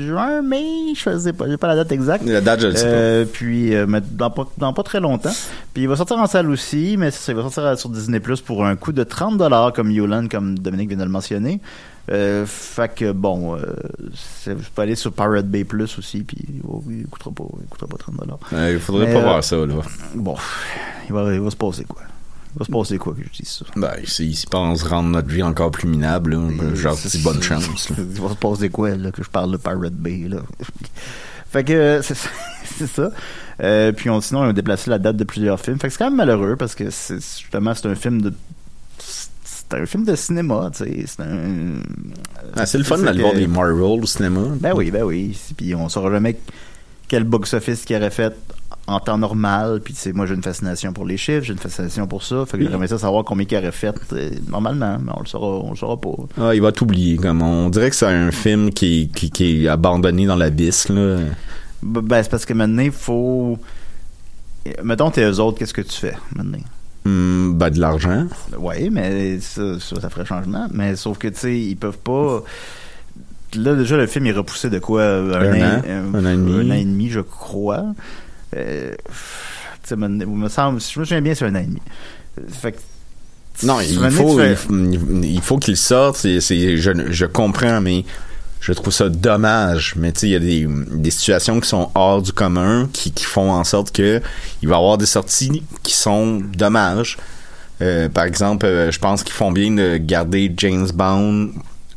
[0.07, 0.63] juin, mai.
[0.95, 2.25] Je sais pas, j'ai pas la date exacte.
[2.25, 5.33] La date, je le sais Euh, puis euh, mais dans pas dans pas très longtemps.
[5.73, 8.39] Puis il va sortir en salle aussi, mais ça, il va sortir sur Disney Plus
[8.39, 11.59] pour un coût de 30 dollars comme Yolan, comme Dominique vient de le mentionner.
[12.11, 13.73] Euh, fait que bon, euh,
[14.15, 17.67] c'est- je peux aller sur Pirate Bay Plus aussi, puis oh, il coûtera pas, il
[17.67, 18.37] coûtera pas 30 dollars.
[18.39, 18.71] pas.
[18.71, 19.75] il faudrait Mais, pas euh, voir ça, là.
[20.15, 20.35] Bon,
[21.07, 22.01] il va, il va se passer quoi?
[22.55, 23.65] Il va se passer quoi que je dise ça?
[23.75, 26.47] Ben, s'ils pensent rendre notre vie encore plus minable, là,
[26.83, 27.89] leur dis bonne chance.
[27.91, 27.95] là.
[27.99, 30.37] Il va se passer quoi, là, que je parle de Pirate Bay, là?
[31.51, 32.29] fait que, c'est ça.
[32.65, 33.11] c'est ça.
[33.61, 35.77] Euh, puis on, sinon, ils ont déplacé la date de plusieurs films.
[35.79, 38.33] Fait que c'est quand même malheureux parce que c'est, justement, c'est un film de.
[39.69, 41.03] C'est un film de cinéma, tu sais.
[41.05, 41.81] C'est un.
[42.55, 44.41] Ah, c'est le fun d'aller voir des Marvel au cinéma.
[44.59, 45.37] Ben oui, ben oui.
[45.55, 46.39] Puis on saura jamais
[47.07, 48.33] quel box-office qu'il aurait fait
[48.87, 49.81] en temps normal.
[49.83, 52.45] Puis tu sais, moi j'ai une fascination pour les chiffres, j'ai une fascination pour ça.
[52.47, 55.63] Fait que j'aimerais ça savoir combien qu'il aurait fait euh, normalement, mais on le saura,
[55.63, 56.15] on le saura pas.
[56.41, 57.17] Ah, il va t'oublier.
[57.17, 61.17] Comme on dirait que c'est un film qui, qui, qui est abandonné dans l'abysse, là.
[61.83, 63.57] Ben, c'est parce que maintenant, il faut.
[64.83, 66.57] Mettons, t'es eux autres, qu'est-ce que tu fais maintenant?
[67.05, 68.27] Hum, ben, de l'argent.
[68.57, 70.67] Oui, mais ça, ça, ça ferait changement.
[70.73, 72.43] Mais sauf que, tu sais, ils peuvent pas.
[73.55, 75.03] Là, déjà, le film est repoussé de quoi?
[75.03, 75.81] Un, Un an,
[76.13, 76.53] un an et demi.
[76.53, 77.85] Un an et demi, je crois.
[78.55, 79.13] Euh, tu
[79.83, 80.81] sais, me, me semble.
[80.81, 81.81] Si je me souviens bien, c'est un an et demi.
[82.49, 82.77] Fait que.
[83.65, 84.73] Non, il faut, fais- il, faut-
[85.23, 86.21] il faut qu'il sorte.
[86.23, 88.05] Je, je comprends, mais
[88.61, 89.93] je trouve ça dommage.
[89.95, 93.11] Mais tu sais, il y a des, des situations qui sont hors du commun qui,
[93.11, 94.21] qui font en sorte que
[94.61, 97.17] il va y avoir des sorties qui sont dommages.
[97.81, 101.51] Euh, par exemple, euh, je pense qu'ils font bien de garder James Bond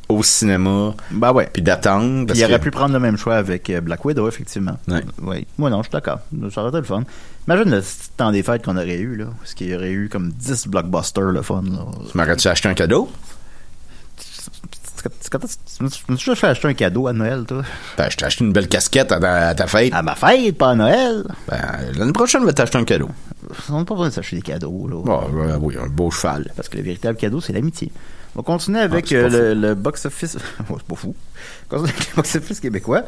[0.09, 1.49] au cinéma Ben ouais.
[1.53, 2.33] puis d'attendre.
[2.37, 4.77] Il aurait que- pu prendre le même choix avec euh, Black Widow, effectivement.
[4.87, 5.03] Ouais.
[5.23, 5.47] Oui.
[5.59, 6.21] Moi, non, je suis d'accord.
[6.53, 7.03] Ça aurait été le fun.
[7.49, 7.83] Imagine le
[8.17, 9.25] temps des fêtes qu'on aurait eu, là.
[9.41, 11.79] Parce qu'il y aurait eu comme 10 blockbusters, le fun, là.
[12.11, 13.11] Tu m'aurais-tu acheté un cadeau?
[15.03, 17.63] Tu m'as déjà fait acheter un cadeau à Noël, toi?
[17.99, 19.93] Ben, je t'ai acheté une belle casquette à ta, à ta fête.
[19.93, 21.25] À ma fête, pas à Noël!
[21.49, 21.61] Ben,
[21.97, 23.09] l'année prochaine, je vais t'acheter un cadeau.
[23.71, 25.03] On n'a pas besoin de s'acheter des cadeaux, là.
[25.05, 26.51] Bon, ouais, oui, un beau cheval.
[26.57, 27.91] Parce que le véritable cadeau, c'est l'amitié.
[28.35, 30.35] On va continuer avec Ah, euh, le, le box-office.
[30.37, 30.41] Ouais,
[30.79, 31.15] c'est pas fou.
[31.71, 33.03] On avec le box-office québécois.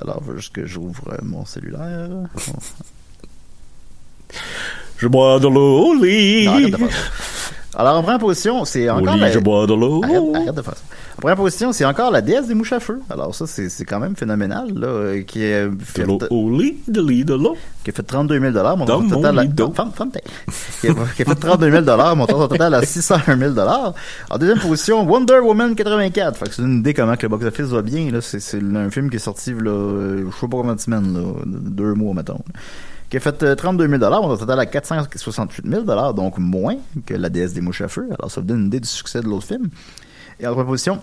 [0.00, 2.08] Alors, il faut juste que j'ouvre euh, mon cellulaire.
[4.98, 6.46] Je bois de l'eau au lit.
[6.46, 7.78] Non, arrête de faire ça.
[7.78, 9.32] Alors, en première position, c'est Au encore lit, la...
[9.32, 10.00] je bois de l'eau.
[10.04, 10.82] Arrête, arrête de faire ça.
[11.22, 13.00] Première position, c'est encore la déesse des mouches à feu.
[13.08, 16.78] Alors ça, c'est c'est quand même phénoménal, là, qui, est fait, De l'eau au lit,
[16.88, 17.56] de lit, de l'eau.
[17.84, 19.46] qui a fait 32 000 montant total à...
[20.80, 23.54] qui, a, qui a fait 32 000 montant son total à 601 000
[24.30, 26.38] En deuxième position, Wonder Woman 84.
[26.38, 28.10] Fait que c'est une idée comment que le box-office va bien.
[28.10, 28.20] là.
[28.20, 31.14] C'est c'est un film qui est sorti, là, euh, je sais pas combien de semaines,
[31.14, 32.40] là, deux mois, mettons.
[33.10, 37.14] Qui a fait euh, 32 000 montant son total à 468 000 donc moins que
[37.14, 38.08] la déesse des mouches à feu.
[38.18, 39.68] Alors ça vous donne une idée du succès de l'autre film.
[40.42, 40.98] Et en proposition,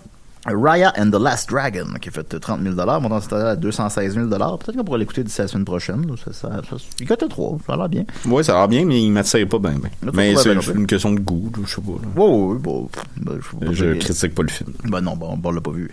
[0.45, 4.27] Raya and the Last Dragon, qui a fait 30 000 montant total à 216 000
[4.27, 6.05] Peut-être qu'on pourrait l'écouter d'ici la semaine prochaine.
[6.07, 6.13] là.
[6.23, 8.03] Ça, ça, ça- il cote 3, ça a l'air bien.
[8.25, 9.75] Ouais, ça a l'air bien, mais il m'attire pas bien.
[10.13, 11.91] Mais c'est une question de goût, je sais pas.
[11.91, 12.07] là.
[12.15, 12.55] Bon,
[12.87, 13.39] pff, ben,
[13.71, 14.73] je, pas critique pas le film.
[14.85, 15.89] Ben non, bon, bon, on l'a pas vu.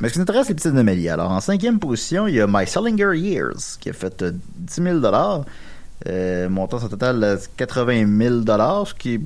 [0.00, 1.08] Mais ce qui nous intéresse, c'est les petites anomalies.
[1.08, 4.74] Alors, en cinquième position, il y a My Salinger Years, qui a fait euh, 10
[4.82, 5.00] 000
[6.06, 9.20] euh, montant son total à 80 000 ce qui est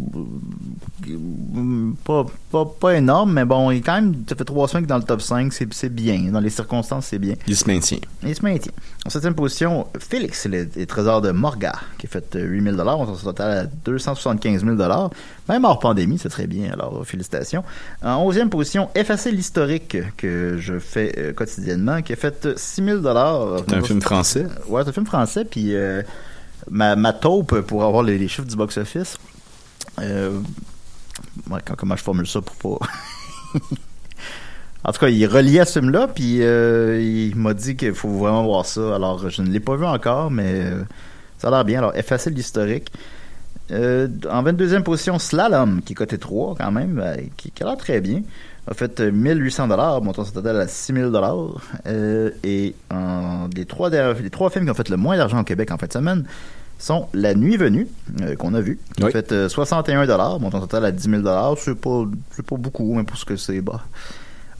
[1.09, 4.87] euh, pas, pas, pas énorme, mais bon, il est quand même, ça fait 3 semaines
[4.87, 6.31] dans le top 5, c'est c'est bien.
[6.31, 7.35] Dans les circonstances, c'est bien.
[7.47, 7.99] Il se maintient.
[8.23, 8.73] Il se maintient.
[9.05, 12.89] En septième position, Félix, les, les trésors de Morga, qui a fait euh, 8 000
[12.89, 14.77] on se total à 275 000
[15.49, 17.65] Même hors pandémie, ce serait bien, alors félicitations.
[18.03, 22.85] En onzième position, Effacer l'historique, que je fais euh, quotidiennement, qui a fait euh, 6
[22.85, 24.47] 000 C'est un film français.
[24.69, 26.03] Ouais, c'est un film français, puis euh,
[26.71, 29.19] ma, ma taupe pour avoir les, chiffres du box-office.
[30.01, 30.41] Euh,
[31.77, 32.87] comment je formule ça pour pas.
[34.85, 37.95] en tout cas, il est relié à ce film-là, puis euh, il m'a dit qu'il
[37.95, 38.95] faut vraiment voir ça.
[38.95, 40.83] Alors, je ne l'ai pas vu encore, mais euh,
[41.39, 41.79] ça a l'air bien.
[41.79, 42.93] Alors, effacer l'historique.
[43.71, 47.03] En 22e position, Slalom, qui est coté 3 quand même,
[47.39, 48.23] qui a l'air très bien.
[48.69, 51.61] A fait euh, 1800 dollars, montant son total à 6000 dollars.
[52.45, 55.71] et en, les, trois les trois films qui ont fait le moins d'argent au Québec
[55.73, 56.25] en fin de semaine
[56.79, 57.87] sont La Nuit Venue,
[58.23, 59.13] euh, qu'on a vu, qui a Oui.
[59.13, 61.55] fait euh, 61 dollars, montant total à 10 000 dollars.
[61.59, 63.83] C'est pas, c'est pas beaucoup, mais pour ce que c'est, bah.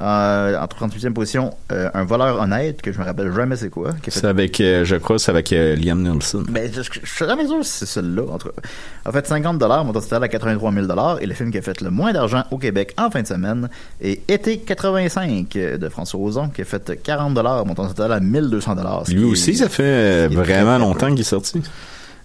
[0.01, 3.93] Euh, en 38e position, euh, Un voleur honnête, que je me rappelle jamais c'est quoi.
[4.03, 6.45] Fait C'est avec, euh, je crois, c'est avec euh, Liam Neeson.
[6.49, 8.55] ben, je, je, je suis jamais sûr si c'est celui-là, en tout cas.
[9.05, 10.87] En fait, 50 mon total à 83 000
[11.21, 13.69] et le film qui a fait le moins d'argent au Québec en fin de semaine
[14.01, 17.33] est Été 85 de François Ozon, qui a fait 40
[17.67, 18.77] mon total à 1200
[19.09, 21.61] Lui aussi, ça fait euh, vraiment longtemps qu'il est sorti.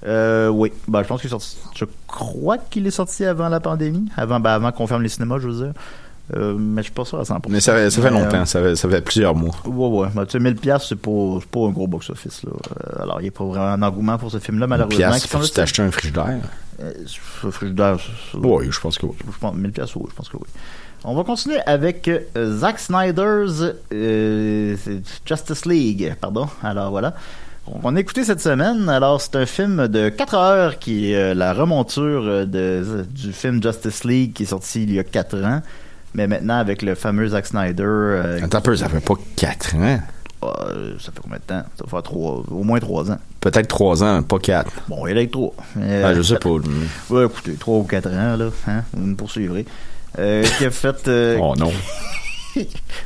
[0.05, 0.71] Euh, oui.
[0.87, 1.57] Ben, je pense qu'il est sorti.
[1.75, 5.39] Je crois qu'il est sorti avant la pandémie, avant, ben, avant qu'on ferme les cinémas,
[5.39, 5.73] je veux dire.
[6.35, 7.39] Euh, mais je suis pas sûr à 100%.
[7.49, 9.55] Mais ça, fait- ça fait Mais, longtemps, euh, ça, fait, ça fait plusieurs mois.
[9.65, 10.07] Ouais, ouais.
[10.13, 11.11] Ben, tu sais, 1000 piastres, c'est pas,
[11.49, 12.41] pas un gros box-office.
[12.45, 14.97] Euh, alors, il n'y a pas vraiment un engouement pour ce film-là, malheureusement.
[14.97, 16.39] Piastre, qui faut semble- que tu t'achètes un frigidaire.
[16.83, 16.91] Euh,
[17.51, 17.97] frigidaire,
[18.35, 19.15] Oui, je pense que oui.
[19.25, 20.43] je pense 1000 pièces oui, je pense que oui.
[21.05, 23.63] On va continuer avec euh, Zack Snyder's
[25.25, 26.47] Justice League, pardon.
[26.63, 27.13] Alors voilà.
[27.83, 28.89] On a écouté cette semaine.
[28.89, 34.03] Alors c'est un film de 4 heures qui est la remonture de, du film Justice
[34.05, 35.61] League qui est sorti il y a 4 ans.
[36.13, 37.83] Mais maintenant avec le fameux Zack Snyder.
[37.83, 39.99] euh, Attends un peu, ça fait pas 4 ans.
[40.43, 41.63] euh, ça fait combien de temps?
[41.77, 43.17] Ça fait trois, au moins 3 ans.
[43.41, 44.71] Peut-être 3 ans, pas 4.
[44.87, 45.53] Bon, il y a 3.
[46.03, 46.49] Ah, je sais pas.
[47.09, 48.49] Ouais, écoutez, 3 ou 4 ans, là.
[48.67, 48.83] Hein?
[48.93, 49.65] Vous me poursuivrez.
[50.17, 51.07] Euh, qui a fait.
[51.07, 51.71] euh, Oh non.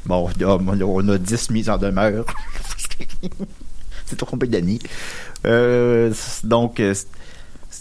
[0.05, 2.25] Bon, on a 10 mises en demeure.
[4.05, 4.79] C'est trop compliqué d'année.
[5.45, 6.11] Euh,
[6.43, 6.93] donc, euh,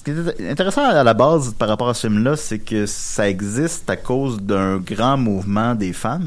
[0.01, 3.29] ce qui est intéressant à la base par rapport à ce film-là, c'est que ça
[3.29, 6.21] existe à cause d'un grand mouvement des fans.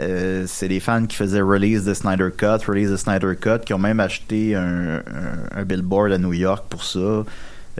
[0.00, 3.74] Euh, c'est les fans qui faisaient release de Snyder Cut, release de Snyder Cut, qui
[3.74, 5.02] ont même acheté un,
[5.66, 7.24] billboard à New York pour ça,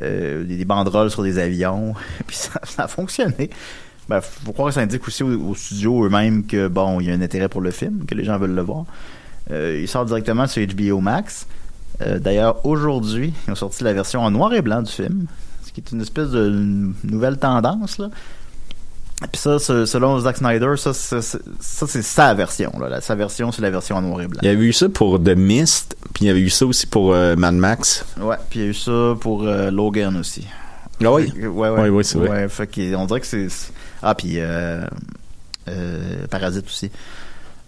[0.02, 1.94] euh, des, banderoles sur des avions,
[2.26, 3.50] puis ça, a fonctionné.
[4.08, 7.10] Ben, faut croire que ça indique aussi aux, aux studios eux-mêmes que bon, il y
[7.12, 8.84] a un intérêt pour le film, que les gens veulent le voir.
[9.52, 11.46] Euh, il sort directement sur HBO Max.
[12.02, 15.26] Euh, D'ailleurs, aujourd'hui, ils ont sorti la version en noir et blanc du film,
[15.66, 16.48] ce qui est une espèce de
[17.04, 18.08] nouvelle tendance là.
[19.32, 22.70] Puis ça, selon Zack Snyder, ça, ça, c'est- ça, c'est sa version.
[22.78, 22.88] Là.
[22.88, 24.38] La- sa version, c'est la version en noir et blanc.
[24.42, 26.86] Il y avait eu ça pour The Mist, puis il y avait eu ça aussi
[26.86, 28.04] pour euh, Mad Max.
[28.20, 30.46] Ouais, puis il y a eu ça pour euh, Logan aussi.
[31.04, 31.32] Ah oui?
[31.36, 31.80] Ouais, ouais.
[31.82, 32.28] Oui, oui, c'est vrai.
[32.28, 33.48] Ouais, fait qu'on dirait que c'est.
[34.02, 34.86] Ah, puis euh,
[36.30, 36.90] Parasite aussi.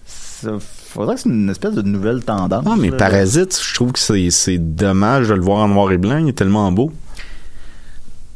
[0.06, 0.52] Ça
[0.90, 2.64] faudrait que c'est une espèce de nouvelle tendance.
[2.68, 2.96] Ah, mais là.
[2.96, 6.18] Parasite, je trouve que c'est c'est dommage de le voir en noir et blanc.
[6.18, 6.92] Il est tellement beau.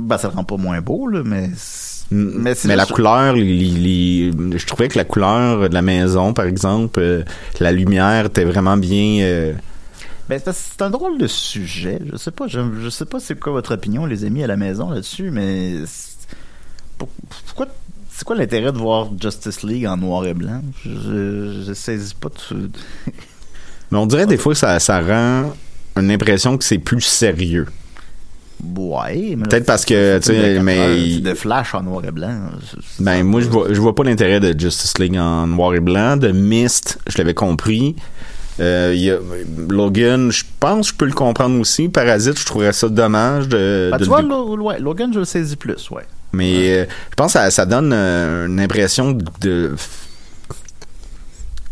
[0.00, 1.50] Ben, ça le rend pas moins beau, là, mais.
[1.56, 5.80] c'est- Mais, Mais la couleur, les, les- les- je trouvais que la couleur de la
[5.82, 7.22] maison, par exemple, euh,
[7.60, 9.22] la lumière était vraiment bien.
[9.22, 9.52] euh,
[10.28, 11.98] Ben, c'est un drôle de sujet.
[12.12, 14.56] Je sais pas, je, je sais pas c'est quoi votre opinion, les amis, à la
[14.56, 15.76] maison là-dessus, mais.
[16.98, 17.66] Pourquoi.
[18.16, 20.62] C'est quoi l'intérêt de voir Justice League en noir et blanc?
[20.84, 22.70] Je, je saisis pas de.
[23.90, 25.52] Mais on dirait des fois que ça, ça rend
[25.96, 27.66] une impression que c'est plus sérieux.
[28.64, 32.50] Ouais, Peut-être parce que, tu sais, mais- de Flash en noir et blanc.
[33.00, 36.16] Ben, moi, je vois, je vois pas l'intérêt de Justice League en noir et blanc.
[36.16, 37.96] De Mist, je l'avais compris.
[38.60, 39.18] Euh, il y a,
[39.68, 41.88] Logan, je pense que je peux le comprendre aussi.
[41.88, 43.88] Parasite, je trouverais ça dommage de.
[43.90, 46.04] Ben, de tu vois, Logan, je le saisis plus, ouais.
[46.34, 49.74] Mais euh, je pense que ça, ça donne euh, une impression de.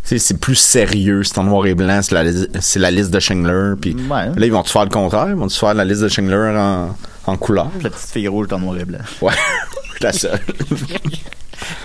[0.05, 2.13] C'est plus sérieux, c'est en noir et blanc, c'est
[2.79, 3.75] la, liste de Schindler.
[3.81, 4.27] Puis Ouais.
[4.37, 5.29] là, ils vont-tu faire le contraire?
[5.29, 6.95] Ils vont-tu faire la liste de Schindler en,
[7.27, 7.71] en couleur?
[7.83, 8.99] La petite fille rouge en noir et blanc.
[9.23, 9.33] Ouais,
[10.01, 10.41] la seule.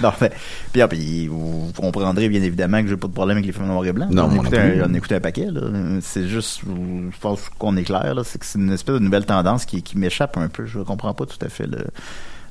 [0.02, 0.32] Non, mais,
[0.72, 3.68] puis, ah, puis vous comprendrez bien évidemment que j'ai pas de problème avec les films
[3.68, 4.08] noir et blanc.
[4.10, 4.58] Non, on plus.
[4.58, 5.62] un, on un paquet, là.
[6.02, 8.24] C'est juste, je pense qu'on est clair, là.
[8.24, 10.66] C'est que c'est une espèce de nouvelle tendance qui, qui m'échappe un peu.
[10.66, 11.86] Je comprends pas tout à fait le,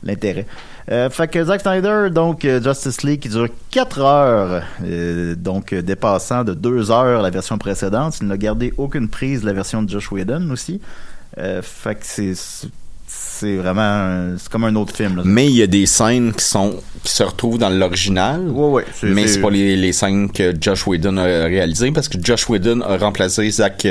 [0.02, 0.46] l'intérêt.
[0.90, 5.74] Euh, fait que Zack Snyder, donc euh, Justice League qui dure 4 heures, euh, donc
[5.74, 8.18] dépassant de 2 heures la version précédente.
[8.20, 10.80] Il n'a gardé aucune prise de la version de Josh Whedon aussi.
[11.38, 12.32] Euh, fait que c'est
[13.08, 15.16] c'est vraiment c'est comme un autre film.
[15.16, 15.22] Là.
[15.24, 18.48] Mais il y a des scènes qui sont qui se retrouvent dans l'original.
[18.48, 22.18] Ouais, ouais, mais c'est- pas les, les scènes que Josh Whedon a réalisées parce que
[22.22, 23.86] Josh Whedon a remplacé Zack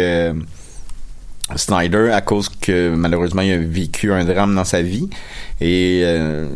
[1.56, 5.08] Snyder à cause que malheureusement il a vécu un drame dans sa vie
[5.62, 6.48] et euh,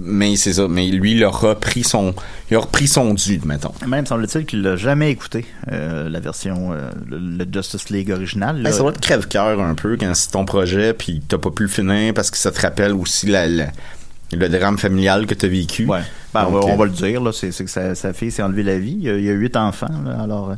[0.00, 2.14] mais c'est ça mais lui il a repris son
[2.50, 6.72] il a repris son dû mettons Même semble-t-il qu'il l'a jamais écouté, euh, la version,
[6.72, 8.62] euh, le, le Justice League original.
[8.62, 11.64] Ben, ça doit être crève-cœur un peu quand c'est ton projet puis t'as pas pu
[11.64, 13.70] le finir parce que ça te rappelle aussi la, la-
[14.32, 16.00] le drame familial que t'as vécu Ouais.
[16.32, 18.42] Ben, Donc, on, va, on va le dire, là, c'est, que sa, sa fille s'est
[18.42, 18.96] enlevé la vie.
[18.98, 20.54] Il y a, il y a huit enfants, là, alors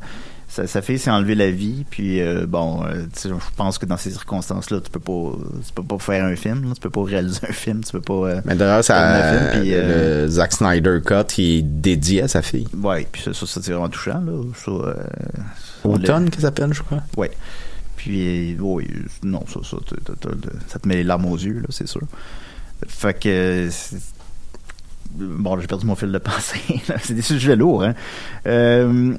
[0.54, 1.84] sa, sa fille s'est enlevé la vie.
[1.90, 5.32] Puis euh, bon, euh, je pense que dans ces circonstances-là, tu peux pas,
[5.66, 8.00] tu peux pas faire un film, là, tu peux pas réaliser un film, tu peux
[8.00, 8.14] pas.
[8.14, 12.42] euh, Mais d'ailleurs, ça, film, puis, le Zack Snyder Cut, il est dédié à sa
[12.42, 12.68] fille.
[12.82, 14.32] ouais, puis ça, ça, ça, c'est vraiment touchant, là.
[14.64, 17.02] Ça, Automne, qu'elle s'appelle, je crois.
[17.16, 17.30] Ouais.
[17.96, 18.88] Puis, oui,
[19.22, 19.76] non, ça, ça,
[20.68, 22.02] ça te met les larmes aux yeux, là, c'est sûr.
[22.86, 23.68] Fait que.
[25.16, 26.60] Bon, j'ai perdu mon fil de pensée.
[27.02, 27.94] c'est des sujets lourds, hein.
[28.46, 29.14] Euh,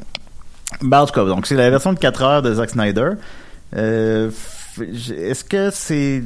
[0.82, 3.12] ben, donc c'est la version de 4 heures de Zack Snyder.
[3.76, 4.32] Euh,
[4.80, 6.24] est-ce que c'est.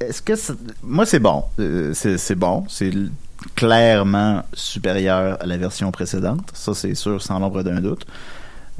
[0.00, 0.32] Est-ce que.
[0.82, 1.44] Moi, c'est bon.
[1.58, 2.64] Euh, c'est bon.
[2.68, 2.92] C'est
[3.56, 6.50] clairement supérieur à la version précédente.
[6.52, 8.06] Ça, c'est sûr, sans l'ombre d'un doute.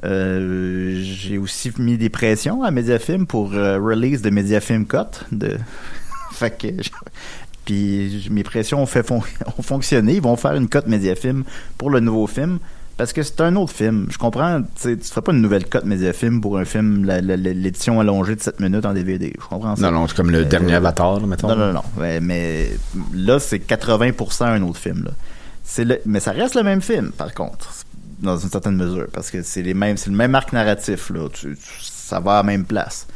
[0.05, 5.27] Euh, j'ai aussi mis des pressions à Mediafilm pour release de Mediafilm Cut.
[5.31, 5.59] De...
[7.65, 9.23] Puis mes pressions ont, fait ont
[9.63, 10.15] fonctionné.
[10.15, 11.45] Ils vont faire une cote Mediafilm
[11.79, 12.59] pour le nouveau film.
[12.97, 14.07] Parce que c'est un autre film.
[14.11, 18.37] Je comprends, tu tu ferais pas une nouvelle cote Mediafilm pour un film, l'édition allongée
[18.37, 19.33] de 7 minutes en DVD.
[19.41, 19.83] Je comprends ça.
[19.91, 21.49] Non, non, c'est comme le Euh, dernier Avatar, là, mettons.
[21.49, 21.83] Non, non, non.
[21.99, 22.71] Ouais, mais
[23.15, 25.05] là, c'est 80% un autre film.
[25.05, 25.11] Là.
[25.65, 27.71] C'est le, mais ça reste le même film, par contre,
[28.21, 31.11] dans une certaine mesure, parce que c'est les mêmes, c'est le même arc narratif.
[31.11, 31.29] Là.
[31.33, 33.07] Tu- tu- ça va à la même place.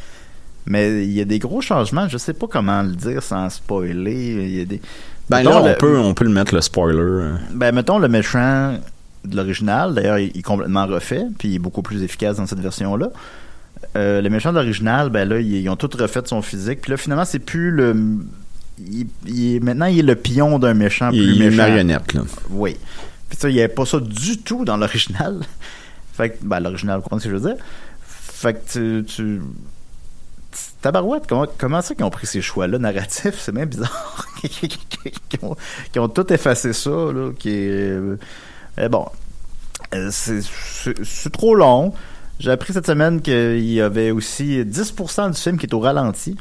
[0.65, 2.09] Mais il y a des gros changements.
[2.09, 4.47] Je sais pas comment le dire sans spoiler.
[4.49, 4.81] Il y a des.
[5.29, 6.99] Ben Mettons, là, on le- peut, on peut le mettre, le spoiler.
[6.99, 7.35] euh.
[7.53, 8.79] ben, mettons le méchant
[9.27, 9.95] de l'original.
[9.95, 13.11] D'ailleurs, il il est complètement refait, puis il est beaucoup plus efficace dans cette version-là.
[13.97, 16.81] Euh, le méchant de l'original, ben là, ils, ils ont tout refait son physique.
[16.81, 17.95] Puis là, finalement, c'est plus le.
[18.79, 21.57] il- il est- maintenant, il est le pion d'un méchant plus il est une méchant.
[21.69, 22.23] marionnette, là.
[22.51, 22.77] Oui.
[23.29, 25.41] Puis ça, il n'y avait pas ça du tout dans l'original.
[26.15, 27.63] Fait que, ben, l'original, vous comprenez ce que je veux dire?
[28.07, 29.05] Fait que tu.
[29.05, 29.41] tu
[30.81, 33.39] Tabarouette, comment, comment ça qu'ils ont pris ces choix-là narratifs?
[33.39, 34.27] C'est même bizarre.
[34.43, 37.31] qu'ils ont, tout effacé ça, là.
[37.39, 38.17] Qui est, euh,
[38.77, 39.07] mais bon.
[39.95, 41.93] Euh, c'est- trop long.
[42.39, 46.37] J'ai appris cette semaine qu'il y avait aussi 10% du film qui est au ralenti.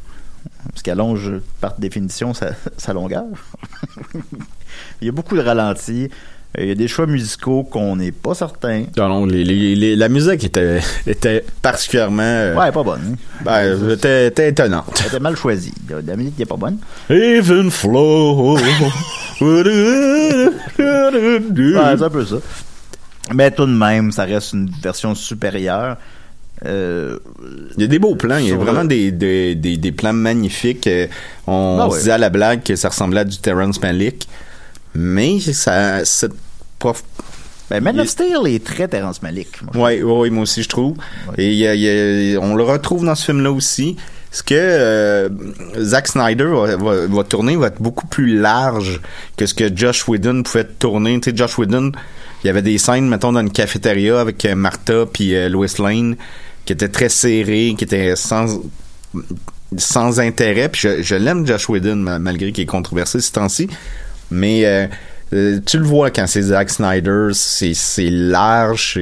[0.76, 3.24] Ce qui allonge par définition sa, sa longueur.
[5.02, 6.10] Il y a beaucoup de ralentis.
[6.58, 8.86] Euh, Il y a des choix musicaux qu'on n'est pas certain.
[8.98, 12.22] Non, non, les- les- les- la musique était, était particulièrement.
[12.24, 13.02] euh, Ouais, pas bonne.
[13.14, 13.44] hein.
[13.44, 14.98] ben, était, était étonnante.
[15.02, 15.74] Elle était mal choisie.
[16.06, 16.78] La musique n'est pas bonne.
[17.10, 18.58] Even flow.
[20.80, 22.38] Ouais, c'est un peu ça.
[23.34, 25.98] Mais tout de même, ça reste une version supérieure.
[26.66, 27.18] Euh,
[27.76, 29.92] Il y a des beaux plans, il y a vraiment le- des, des, des, des
[29.92, 30.90] plans magnifiques.
[31.48, 31.98] On Ah se ouais.
[32.00, 34.28] disait à la blague que ça ressemblait à du Terrence Malick,
[34.94, 36.32] mais ça, c'est
[36.80, 36.94] pas.
[37.70, 39.60] ben, Man of Steel est très Terrence Malick.
[39.74, 40.98] ouais, ouais, moi aussi je trouve.
[41.30, 41.36] Ouais.
[41.44, 41.82] Et il y a- il
[42.32, 43.96] y a- on le retrouve dans ce film-là aussi.
[44.32, 45.30] Ce que euh,
[45.80, 49.02] Zack Snyder va, va- va tourner va être beaucoup plus large
[49.38, 51.18] que ce que Josh Whedon pouvait tourner.
[51.22, 51.94] Tu sais, Josh Whedon,
[52.44, 55.68] il y avait des scènes, mettons, dans une cafétéria avec euh, Martha puis euh, Lois
[55.80, 56.18] Lane
[56.66, 58.60] qui étaient très serrées, qui étaient sans
[59.78, 60.70] sans intérêt.
[60.70, 63.68] Puis je, je l'aime Josh Whedon ma- malgré qu'il est controversé ce temps-ci,
[64.32, 64.88] mais euh,
[65.36, 68.94] euh, tu le vois quand c'est Zack Snyder, c'est large,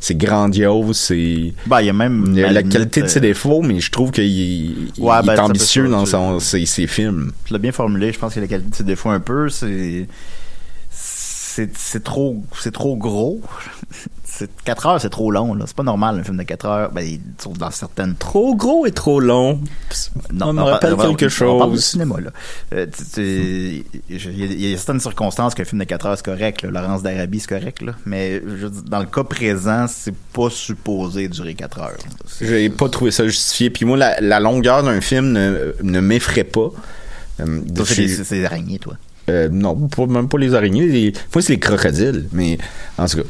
[0.00, 2.32] c'est- grandiose, c'est Ben, il y a même.
[2.36, 5.36] y a la qualité de ses euh, défauts, mais je trouve qu'il Ouais, ben, est
[5.36, 7.32] peu ambitieux dans son, ses, ses films.
[7.44, 8.12] Tu l'as bien formulé.
[8.12, 9.48] Je pense a la qualité de défaut un peu.
[9.48, 10.06] C'est.
[10.90, 13.40] C'est c'est trop, c'est trop gros.
[14.38, 15.54] C'est 4 heures, c'est trop long.
[15.54, 15.64] là.
[15.66, 16.90] C'est pas normal un film de 4 heures.
[16.92, 17.06] Ben,
[17.58, 19.60] dans certaines Trop gros et trop long.
[20.32, 21.84] Non, On me rappelle quelque on parle de chose.
[21.84, 22.30] cinéma, là.
[22.74, 26.24] Euh, Il y, a- il y a certaines circonstances qu'un film de 4 heures, c'est
[26.24, 26.62] correct.
[26.62, 26.70] là.
[26.70, 27.80] Laurence d'Arabie, c'est correct.
[27.82, 27.92] Là.
[28.04, 31.96] Mais je veux dire, dans le cas présent, c'est pas supposé durer 4 heures.
[32.40, 33.70] J'ai pas trouvé ça justifié.
[33.70, 36.70] Puis moi, la, la longueur d'un film ne, ne m'effraie pas.
[37.40, 38.94] Euh, c'est des- c'est des araignées, toi.
[39.28, 40.86] Euh, non, pas, même pas les araignées.
[40.86, 42.28] les- moi, c'est les crocodiles.
[42.32, 42.58] Mais
[42.98, 43.24] en tout cas.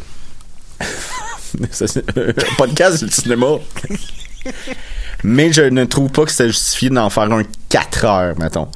[2.58, 3.46] Podcast le cinéma.
[5.24, 8.68] mais je ne trouve pas que c'était justifié d'en faire un 4 heures, mettons.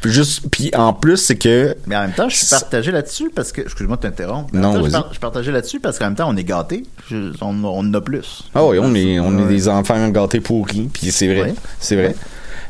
[0.00, 1.74] Puis Juste, puis en plus, c'est que.
[1.86, 3.62] Mais en même temps, je suis partagé là-dessus parce que.
[3.62, 4.50] Excuse-moi de t'interrompre.
[4.54, 4.92] Non, temps, je, vas-y.
[4.92, 6.84] par- je suis partagé là-dessus parce qu'en même temps, on est gâtés.
[7.10, 8.42] Je- on, on a plus.
[8.54, 11.54] Ah oui, on est, on est des enfants gâtés pourris, puis c'est vrai, Oui.
[11.80, 12.14] c'est vrai.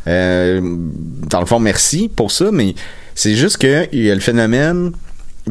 [0.06, 2.76] Euh, dans le fond, merci pour ça, mais
[3.16, 4.92] c'est juste que il y a le phénomène,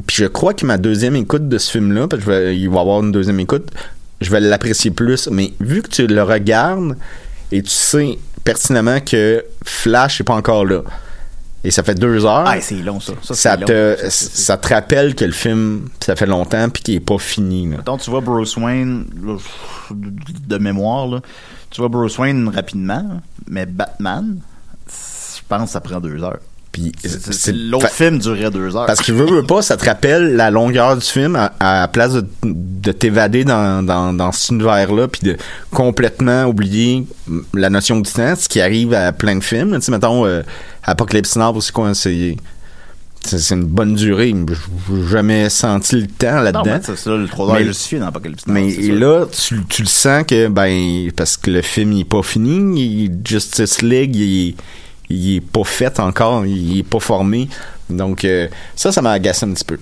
[0.08, 2.70] puis je crois que ma deuxième écoute de ce film-là, parce que je vais- il
[2.70, 3.70] va y avoir une deuxième écoute,
[4.22, 6.96] je vais l'apprécier plus, mais vu que tu le regardes
[7.52, 10.82] et tu sais pertinemment que Flash est pas encore là,
[11.64, 13.14] et ça fait deux heures, Ah, c'est long, ça.
[13.22, 13.68] Ça, ça, c'est long.
[13.68, 17.70] te, Ça, te rappelle que le film, ça fait longtemps, puis qu'il est pas fini.
[17.70, 17.78] là.
[17.78, 19.06] Mettons, tu vois Bruce Wayne,
[19.92, 21.20] de mémoire, là,
[21.70, 24.40] tu vois Bruce Wayne rapidement, mais Batman,
[24.88, 26.40] je pense que ça prend deux heures.
[26.74, 26.92] Puis
[27.54, 28.88] L'autre film durait deux heures.
[28.88, 31.88] Parce que veux, veux pas, ça te rappelle la longueur du film à, à la
[31.88, 35.38] place de, de t'évader dans, dans, dans cet univers-là puis de
[35.72, 37.06] complètement oublier
[37.54, 39.76] la notion du temps, ce qui arrive à plein de films.
[39.76, 40.42] Tu sais, mettons, euh,
[40.84, 42.36] Apocalypse Now, c'est quoi, c'est...
[43.26, 44.34] C'est une bonne durée.
[44.90, 46.80] Je n'ai jamais senti le temps là-dedans.
[46.84, 49.64] c'est là, le trois heures Mais- est justifié dans Apocalypse Now, Mais et là, tu,
[49.70, 53.82] tu le sens que, ben, parce que le film il est pas fini, il- Justice
[53.82, 54.56] League, il, est-
[55.14, 57.48] il est pas fait encore, il est pas formé.
[57.90, 59.80] Donc, euh, ça, ça m'a agacé un petit peu.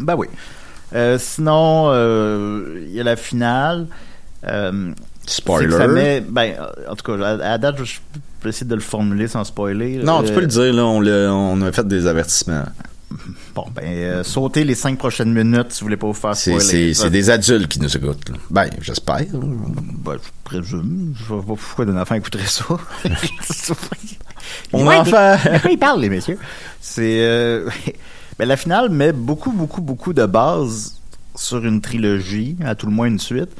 [0.00, 0.26] Ben oui.
[0.94, 3.86] Euh, sinon, euh, il y a la finale.
[5.26, 5.70] Spoiler.
[5.76, 6.54] ça met- ben,
[6.88, 7.98] en tout cas, à, à date, je
[8.40, 9.98] peux essayer de le formuler sans spoiler.
[9.98, 12.64] Non, tu peux le dire, là, on, a fait des avertissements.
[13.54, 16.94] Bon, ben, euh, sautez les cinq prochaines minutes si vous voulez pas vous faire spoiler.
[16.94, 18.28] c'est, des adultes qui nous écoutent.
[18.28, 18.36] là.
[18.50, 19.24] Ben, j'espère.
[19.32, 21.14] Ben, je présume.
[21.18, 22.64] Je vois pas pourquoi un enfant écouterait ça.
[24.72, 25.10] Mon Ouais, mais-
[25.56, 26.38] de quoi ils parlent, les messieurs?
[26.80, 27.68] C'est, euh,
[28.38, 30.94] ben, la finale met beaucoup, beaucoup, beaucoup de base
[31.34, 33.50] sur une trilogie, à tout le moins une suite,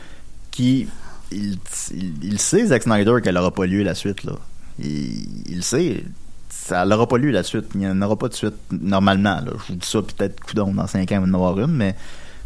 [0.50, 0.88] qui,
[1.30, 1.56] il,
[1.94, 4.32] il, il sait, Zack Snyder, qu'elle aura pas lieu la suite, là.
[4.80, 6.04] Il, sait.
[6.50, 7.66] Ça n'aura pas lieu la suite.
[7.74, 9.36] Il n'y en aura pas de suite normalement.
[9.40, 9.52] Là.
[9.66, 11.94] Je vous dis ça peut-être coudon dans 5 ans, il va en avoir une, mais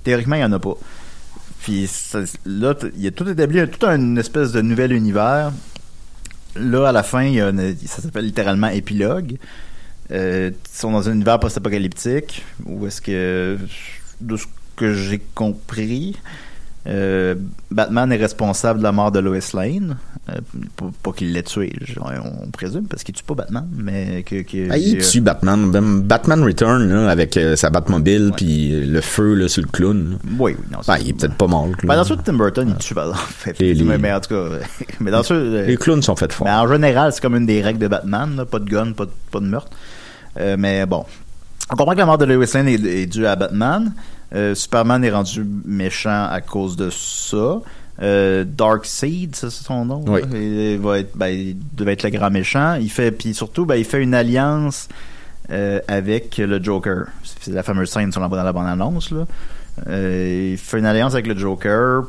[0.02, 0.74] théoriquement, il n'y en a pas.
[1.62, 5.52] Puis ça- là, il y a tout établi, tout un espèce de nouvel univers.
[6.56, 7.32] Là, à la fin,
[7.86, 9.38] ça s'appelle littéralement épilogue.
[10.10, 13.58] Euh, ils sont dans un univers post-apocalyptique où est-ce que,
[14.20, 14.46] de ce
[14.76, 16.16] que j'ai compris,
[16.86, 17.36] euh,
[17.70, 19.96] Batman est responsable de la mort de Lois Lane.
[20.30, 20.38] Euh,
[21.02, 24.42] pas, qu'il l'ait tué, on, présume, parce qu'il tue pas Batman, mais que.
[24.42, 25.70] que Ah, il tue Batman.
[25.70, 30.10] Même Batman Return, là, avec euh, sa Batmobile, puis le feu là, sur le clown.
[30.12, 30.16] là.
[30.38, 30.78] Oui, oui, non.
[30.86, 31.88] Ben, il est peut-être pas mort, le clown.
[31.88, 33.62] Ben, dans ceux de Tim Burton, il tue, par exemple.
[33.62, 34.44] Et les- mais, mais en tout cas,
[35.00, 35.62] mais dans ceux.
[35.66, 36.46] Les clowns sont faits forts.
[36.46, 39.10] Mais en général, c'est comme une des règles de Batman, pas de gun, pas de,
[39.30, 39.70] pas de meurtre.
[40.36, 41.04] Mais bon.
[41.70, 43.92] On comprend que la mort de Lois Lane est, est due à Batman.
[44.34, 47.60] Euh, Superman est rendu méchant à cause de ça.
[48.00, 50.04] Euh, Darkseid, ça, c'est son nom.
[50.06, 50.20] Oui.
[50.32, 52.74] Il, va être, ben, il devait être le grand méchant.
[52.74, 54.88] Il fait, puis surtout, ben, il fait une alliance
[55.50, 57.06] euh, avec le Joker.
[57.22, 59.10] C'est la fameuse scène sur la dans la bande-annonce.
[59.10, 59.26] Là.
[59.88, 62.04] Euh, il fait une alliance avec le Joker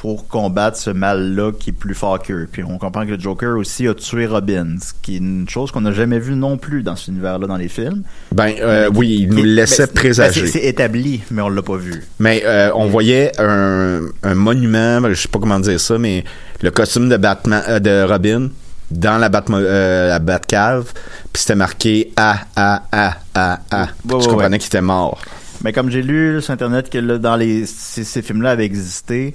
[0.00, 2.48] pour combattre ce mal-là qui est plus fort qu'eux.
[2.50, 5.72] Puis on comprend que le Joker aussi a tué Robin, ce qui est une chose
[5.72, 8.04] qu'on n'a jamais vue non plus dans cet univers-là dans les films.
[8.32, 10.42] Ben, euh, oui, il nous laissait ben, présager.
[10.42, 12.04] ben, c'est- établi, mais on l'a pas vu.
[12.20, 16.22] Mais euh, on voyait un, un monument, ben, je sais pas comment dire ça, mais
[16.62, 18.50] le costume de Batman, euh, de Robin
[18.92, 20.92] dans la, Batmo- la Batcave,
[21.32, 23.82] puis c'était marqué A A A A A.
[24.08, 24.58] Ouais, comprenais ouais.
[24.58, 25.20] qu'il était mort.
[25.64, 29.34] Mais comme j'ai lu sur internet que là, dans les ces, ces films-là avaient existé,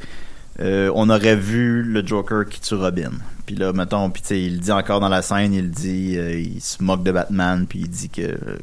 [0.59, 3.11] euh, on aurait vu le Joker qui tue Robin.
[3.45, 6.61] Puis là, mettons, puis il le dit encore dans la scène, il dit, euh, il
[6.61, 8.57] se moque de Batman, puis il dit que euh,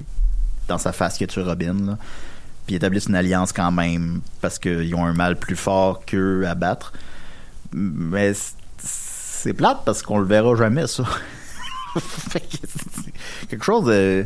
[0.68, 1.74] dans sa face qu'il a tué Robin.
[1.86, 1.99] Là.
[2.66, 6.47] Puis ils établissent une alliance quand même parce qu'ils ont un mal plus fort qu'eux
[6.47, 6.93] à battre.
[7.72, 8.32] Mais
[8.78, 11.05] c'est plate parce qu'on le verra jamais ça.
[11.99, 14.24] Fait que c'est quelque chose de.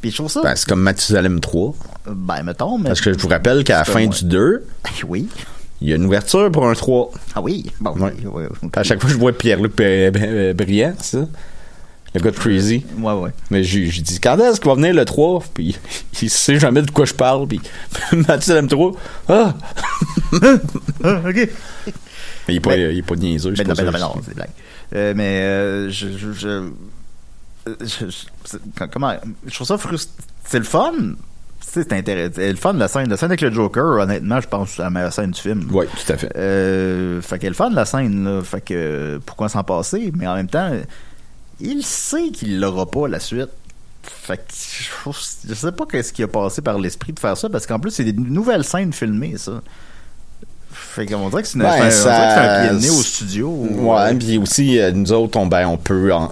[0.00, 0.42] Puis je trouve ça.
[0.42, 1.74] Ben, c'est comme Mathusalem 3.
[2.06, 2.88] Ben, mettons, mais.
[2.88, 4.64] Parce que je vous rappelle qu'à la fin du 2,
[5.06, 5.28] Oui.
[5.82, 7.10] Il y a une ouverture pour un 3.
[7.34, 7.70] Ah oui?
[7.80, 8.12] Bon, Ouais.
[8.24, 8.44] oui.
[8.74, 11.26] À chaque fois je vois Pierre-Luc Br- Br- Briand, ça?
[12.14, 12.84] Le gars de Crazy.
[12.98, 13.30] Ouais, ouais.
[13.50, 15.42] Mais j'ai dit, quand est-ce qu'il va venir le 3?
[15.54, 15.78] Puis
[16.22, 17.48] il sait jamais de quoi je parle.
[17.48, 17.60] Puis
[18.12, 18.92] Mathusalem 3,
[19.28, 19.54] ah!
[21.04, 21.48] Ah, ok.
[22.48, 23.54] Mais il est pas, il est pas niaiseux.
[23.56, 24.48] Mais non, mais non, mais non, c'est des blagues.
[24.94, 26.68] Euh, mais euh, je, je, je, euh,
[27.80, 29.14] je- comment,
[29.46, 30.12] je trouve ça frustrant.
[30.44, 30.92] C'est le fun.
[31.64, 32.32] Tu sais, C'est intéressant.
[32.40, 33.08] Le fun, la scène.
[33.08, 35.68] La scène avec le Joker, honnêtement, je pense que c'est la meilleure scène du film.
[35.72, 36.32] Oui, tout à fait.
[36.36, 38.42] Euh, fait qu'elle fun, la scène, là.
[38.42, 40.12] Fait que, pourquoi s'en passer?
[40.16, 40.70] Mais en même temps,
[41.60, 43.48] il sait qu'il l'aura pas, la suite.
[44.02, 45.10] Fait que je,
[45.48, 47.92] je sais pas qu'est-ce qui a passé par l'esprit de faire ça, parce qu'en plus,
[47.92, 49.62] c'est des nouvelles scènes filmées, ça.
[50.72, 53.02] Fait qu'on dirait que c'est une- c'est un, c'est un ça- pied de nez au
[53.02, 53.48] studio.
[53.48, 56.12] Ouais, puis aussi, euh, nous autres, on, ben, on peut.
[56.12, 56.30] en-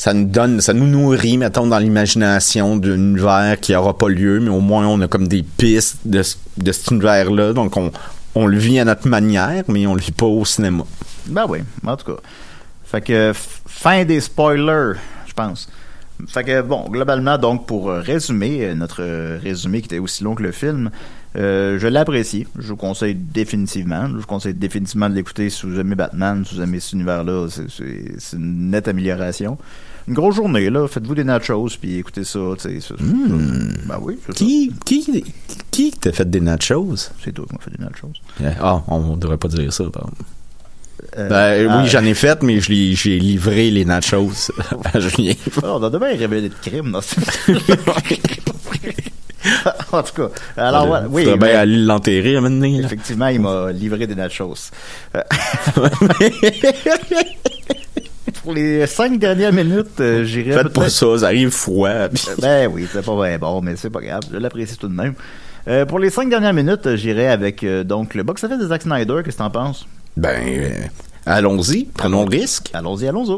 [0.00, 4.40] ça nous donne, ça nous nourrit, mettons, dans l'imagination d'un univers qui aura pas lieu,
[4.40, 7.52] mais au moins on a comme des pistes de, ce- de cet univers-là.
[7.52, 7.92] Donc on,
[8.34, 10.84] on le vit à notre manière, mais on le vit pas au cinéma.
[11.26, 12.18] Ben oui, en tout cas.
[12.84, 14.94] Fait que fin des spoilers,
[15.26, 15.68] je pense.
[16.28, 20.24] Fait que bon, globalement, donc pour euh, résumer, euh, notre euh, résumé qui était aussi
[20.24, 20.90] long que le film,
[21.34, 22.46] je l'apprécie.
[22.58, 24.08] Je vous conseille définitivement.
[24.08, 27.48] Je vous conseille définitivement de l'écouter si vous aimez Batman, si vous aimez cet univers-là.
[27.50, 29.58] C'est une nette amélioration.
[30.10, 30.88] Une grosse journée, là.
[30.88, 32.80] Faites-vous des nachos, puis écoutez ça, tu sais.
[32.80, 34.18] ça- Ben oui.
[34.34, 35.24] Qui, qui,
[35.70, 36.96] qui t'a fait des nachos?
[37.24, 38.10] C'est toi qui m'as fait des nachos.
[38.60, 40.10] Ah, on devrait pas dire ça, pardon.
[41.16, 44.50] Euh, Ben, ah, oui, j'en ai fait, mais j'ai livré les nachos
[44.92, 45.34] à Julien.
[45.62, 47.14] Oh, on a demain révélé de crime dans ce
[49.92, 54.08] En tout cas, alors voilà, oui, mais bien aller l'enterrer à effectivement, il m'a livré
[54.08, 54.70] des nachos.
[58.40, 62.08] Euh, Pour les cinq dernières minutes, euh, j'irai Faites pas ça, ça arrive froid.
[62.12, 64.94] puis- Ben oui, c'est pas bien bon, mais c'est pas grave, je l'apprécie tout de
[64.94, 65.14] même.
[65.68, 68.66] Euh, pour les cinq dernières minutes, euh, j'irai avec euh, donc le box office de
[68.66, 69.16] Zack Snyder.
[69.24, 69.86] Qu'est-ce que t'en penses?
[70.16, 70.70] Ben, euh,
[71.26, 72.70] allons-y, prenons le risque.
[72.72, 73.36] Allons-y, allons-y.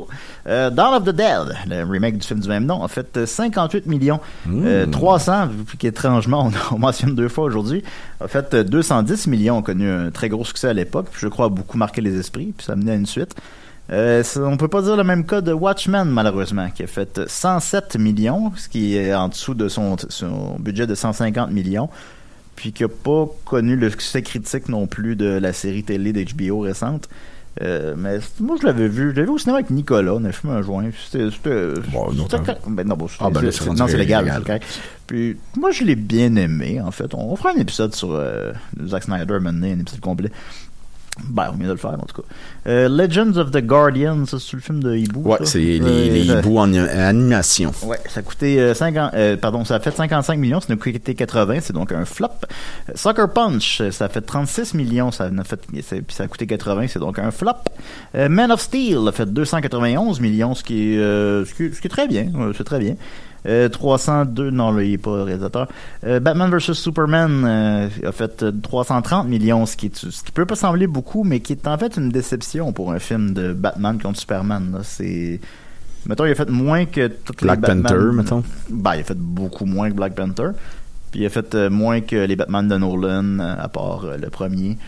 [0.48, 3.26] Euh, Dawn of the Dead, le remake du film du même nom, a fait euh,
[3.26, 4.20] 58 millions.
[4.48, 7.82] Euh, 300, vu qu'étrangement, on, on mentionne deux fois aujourd'hui,
[8.20, 11.28] a fait euh, 210 millions, a connu un très gros succès à l'époque, puis je
[11.28, 13.34] crois a beaucoup marqué les esprits, puis ça a mené à une suite.
[13.92, 17.26] Euh, on peut pas dire le même cas de Watchmen, malheureusement, qui a fait euh,
[17.28, 21.90] 107 millions, ce qui est en dessous de son, son budget de 150 millions,
[22.56, 26.60] puis qui a pas connu le succès critique non plus de la série télé d'HBO
[26.60, 27.08] récente.
[27.60, 29.10] Euh, mais moi, je l'avais vu.
[29.10, 30.14] Je l'avais vu au cinéma avec Nicolas.
[30.14, 30.84] On a fumé un joint.
[31.10, 31.28] C'était.
[31.92, 32.10] Bon.
[32.68, 34.42] Ben, non, bon, Ah, ben c'est- légal.
[34.42, 34.64] correct.
[35.06, 37.12] Puis, moi, je l'ai bien aimé, en fait.
[37.12, 38.52] On, on fera un épisode sur euh,
[38.86, 40.30] Zack Snyder maintenant, un épisode complet.
[41.28, 42.28] Ben, on vient de le faire, en tout cas.
[42.66, 45.22] Euh, Legends of the Guardian, ça, c'est le film de Hibou.
[45.30, 47.70] Ouais, c'est les, Euh, les ça- hiboux en animation.
[47.84, 50.76] Ouais, ça a coûté euh, 50, euh, pardon, ça a fait 55 millions, ça nous
[50.76, 52.28] a coûté 80, c'est donc un flop.
[52.88, 56.26] Euh, Sucker Punch, euh, ça a fait 36 millions, ça a fait, puis ça a
[56.28, 57.50] coûté 80, c'est donc un flop.
[58.14, 61.80] Euh, Man of Steel a fait 291 millions, ce qui est, euh, ce qui, ce
[61.80, 62.94] qui est très bien, euh, c'est très bien.
[63.46, 65.68] Euh, 302, non, là, il est pas réalisateur.
[66.04, 70.30] Euh, Batman vs Superman euh, a fait euh, 330 millions, ce qui, est, ce qui
[70.32, 73.52] peut pas sembler beaucoup, mais qui est en fait une déception pour un film de
[73.52, 74.78] Batman contre Superman.
[74.84, 75.40] C'est,
[76.06, 77.82] mettons, il a fait moins que toutes Black les Batman.
[77.82, 78.44] Panther, mettons.
[78.70, 80.50] Ben, il a fait beaucoup moins que Black Panther.
[81.10, 84.16] Puis il a fait euh, moins que les Batman de Nolan, euh, à part euh,
[84.16, 84.78] le premier.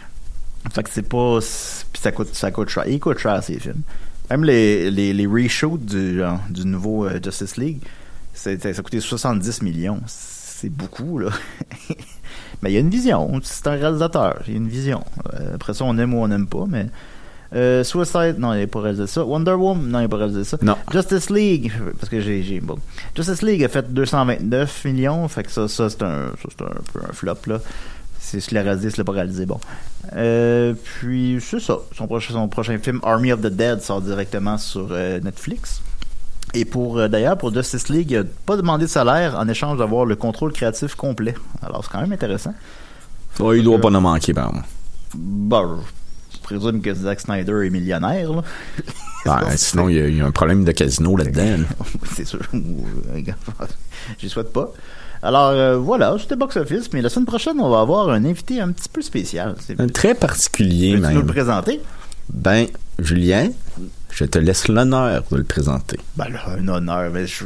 [0.72, 1.38] Fait que c'est pas.
[1.92, 2.84] Puis ça coûte, ça coûte cher.
[2.86, 3.82] Il coûte cher ces films.
[4.30, 7.82] Même les, les, les reshoots du, euh, du nouveau euh, Justice League,
[8.34, 10.00] ça a coûté 70 millions.
[10.06, 11.30] C'est beaucoup, là.
[12.62, 13.40] mais il y a une vision.
[13.42, 14.42] C'est un réalisateur.
[14.46, 15.04] Il y a une vision.
[15.34, 16.86] Euh, après ça, on aime ou on n'aime pas, mais.
[17.54, 19.24] Euh, Suicide, non, il n'a pas réalisé ça.
[19.24, 20.58] Wonder Woman, non, il n'a pas réalisé ça.
[20.60, 20.76] Non.
[20.90, 22.78] Justice League, parce que j'ai, bon.
[23.14, 26.82] Justice League a fait 229 millions, fait que ça, ça c'est un, ça, c'est un
[26.92, 27.60] peu un flop là.
[28.18, 29.60] C'est ce qu'il a réalisé, ce qu'il l'a pas réalisé, bon.
[30.16, 31.78] Euh, puis c'est ça.
[31.96, 35.80] Son prochain, son prochain film, Army of the Dead, sort directement sur euh, Netflix.
[36.54, 40.16] Et pour euh, d'ailleurs pour Justice League, pas demandé de salaire en échange d'avoir le
[40.16, 41.34] contrôle créatif complet.
[41.62, 42.54] Alors c'est quand même intéressant.
[43.40, 44.64] Ouais, il doit pas en manquer, par contre.
[45.14, 45.80] Bon,
[46.32, 48.42] je présume que Zack Snyder est millionnaire là.
[49.26, 51.64] Ben, sinon, il y, a, il y a un problème de casino là-dedans.
[52.14, 52.40] c'est sûr.
[52.54, 53.20] Euh,
[54.18, 54.72] J'y souhaite pas.
[55.22, 58.60] Alors euh, voilà, c'était Box Office, mais la semaine prochaine, on va avoir un invité
[58.60, 59.56] un petit peu spécial.
[59.78, 61.80] Un très particulier, Peux-tu nous le présenter?
[62.28, 62.66] Ben,
[62.98, 63.48] Julien,
[64.14, 65.98] je te laisse l'honneur de le présenter.
[66.16, 67.44] Ben là, un honneur, mais je,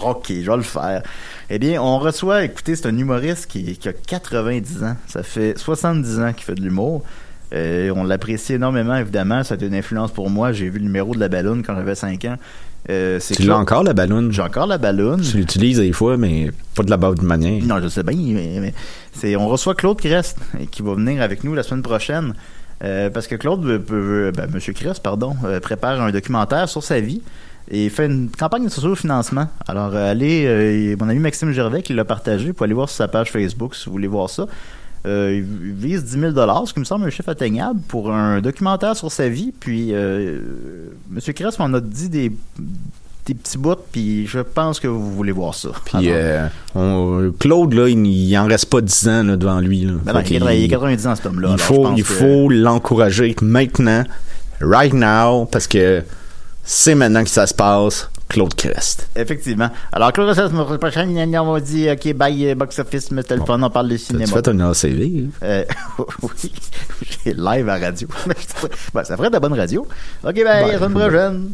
[0.00, 1.02] ok, je vais le faire.
[1.48, 4.96] Eh bien, on reçoit, écoutez, c'est un humoriste qui, qui a 90 ans.
[5.06, 7.02] Ça fait 70 ans qu'il fait de l'humour.
[7.54, 9.42] Euh, on l'apprécie énormément, évidemment.
[9.42, 10.52] Ça a été une influence pour moi.
[10.52, 12.36] J'ai vu le numéro de la balloune quand j'avais 5 ans.
[12.90, 14.32] Euh, Tu l'as encore, la ballonne?
[14.32, 15.20] J'ai encore la balloune.
[15.22, 17.62] Tu l'utilises des fois, mais pas de la bonne manière.
[17.64, 18.74] Non, je sais bien, mais, mais
[19.12, 20.36] c'est on reçoit Claude Crest
[20.70, 22.34] qui va venir avec nous la semaine prochaine
[22.82, 27.22] euh, parce que Claude ben, Crest, pardon, euh, prépare un documentaire sur sa vie
[27.70, 29.46] et fait une campagne de socio-financement.
[29.68, 33.08] Alors euh, allez, mon ami Maxime Gervais qui l'a partagé, pouvez aller voir sur sa
[33.08, 34.46] page Facebook si vous voulez voir ça.
[35.04, 39.10] Il vise 10 000 ce qui me semble un chiffre atteignable pour un documentaire sur
[39.10, 39.52] sa vie.
[39.58, 40.38] Puis, euh,
[41.10, 42.32] Monsieur Crest m'en a dit des,
[43.26, 45.68] des petits bouts, puis je pense que vous voulez voir ça.
[45.84, 49.84] Puis euh, on- Claude, là, il, il en reste pas 10 ans là, devant lui.
[49.84, 49.92] Là.
[50.04, 51.50] Ben non, il, il est 90 ans, cet homme-là.
[51.52, 54.02] il faut, pense il que- faut l'encourager maintenant,
[54.60, 56.02] right now, parce que
[56.64, 58.08] c'est maintenant que ça se passe.
[58.28, 59.08] Claude Crest.
[59.14, 59.68] Effectivement.
[59.92, 63.44] Alors, Claude, la semaine prochaine, on va dire, OK, bye, euh, box office, mais le
[63.44, 64.26] fun, on parle de Tu cinéma.
[64.26, 65.26] fait un ACV?
[65.42, 65.64] Euh,
[66.22, 66.52] oui,
[67.26, 68.08] j'ai live à radio.
[68.94, 69.86] Ben, ça ferait de la bonne radio.
[70.24, 71.50] OK, bye, à la semaine prochaine.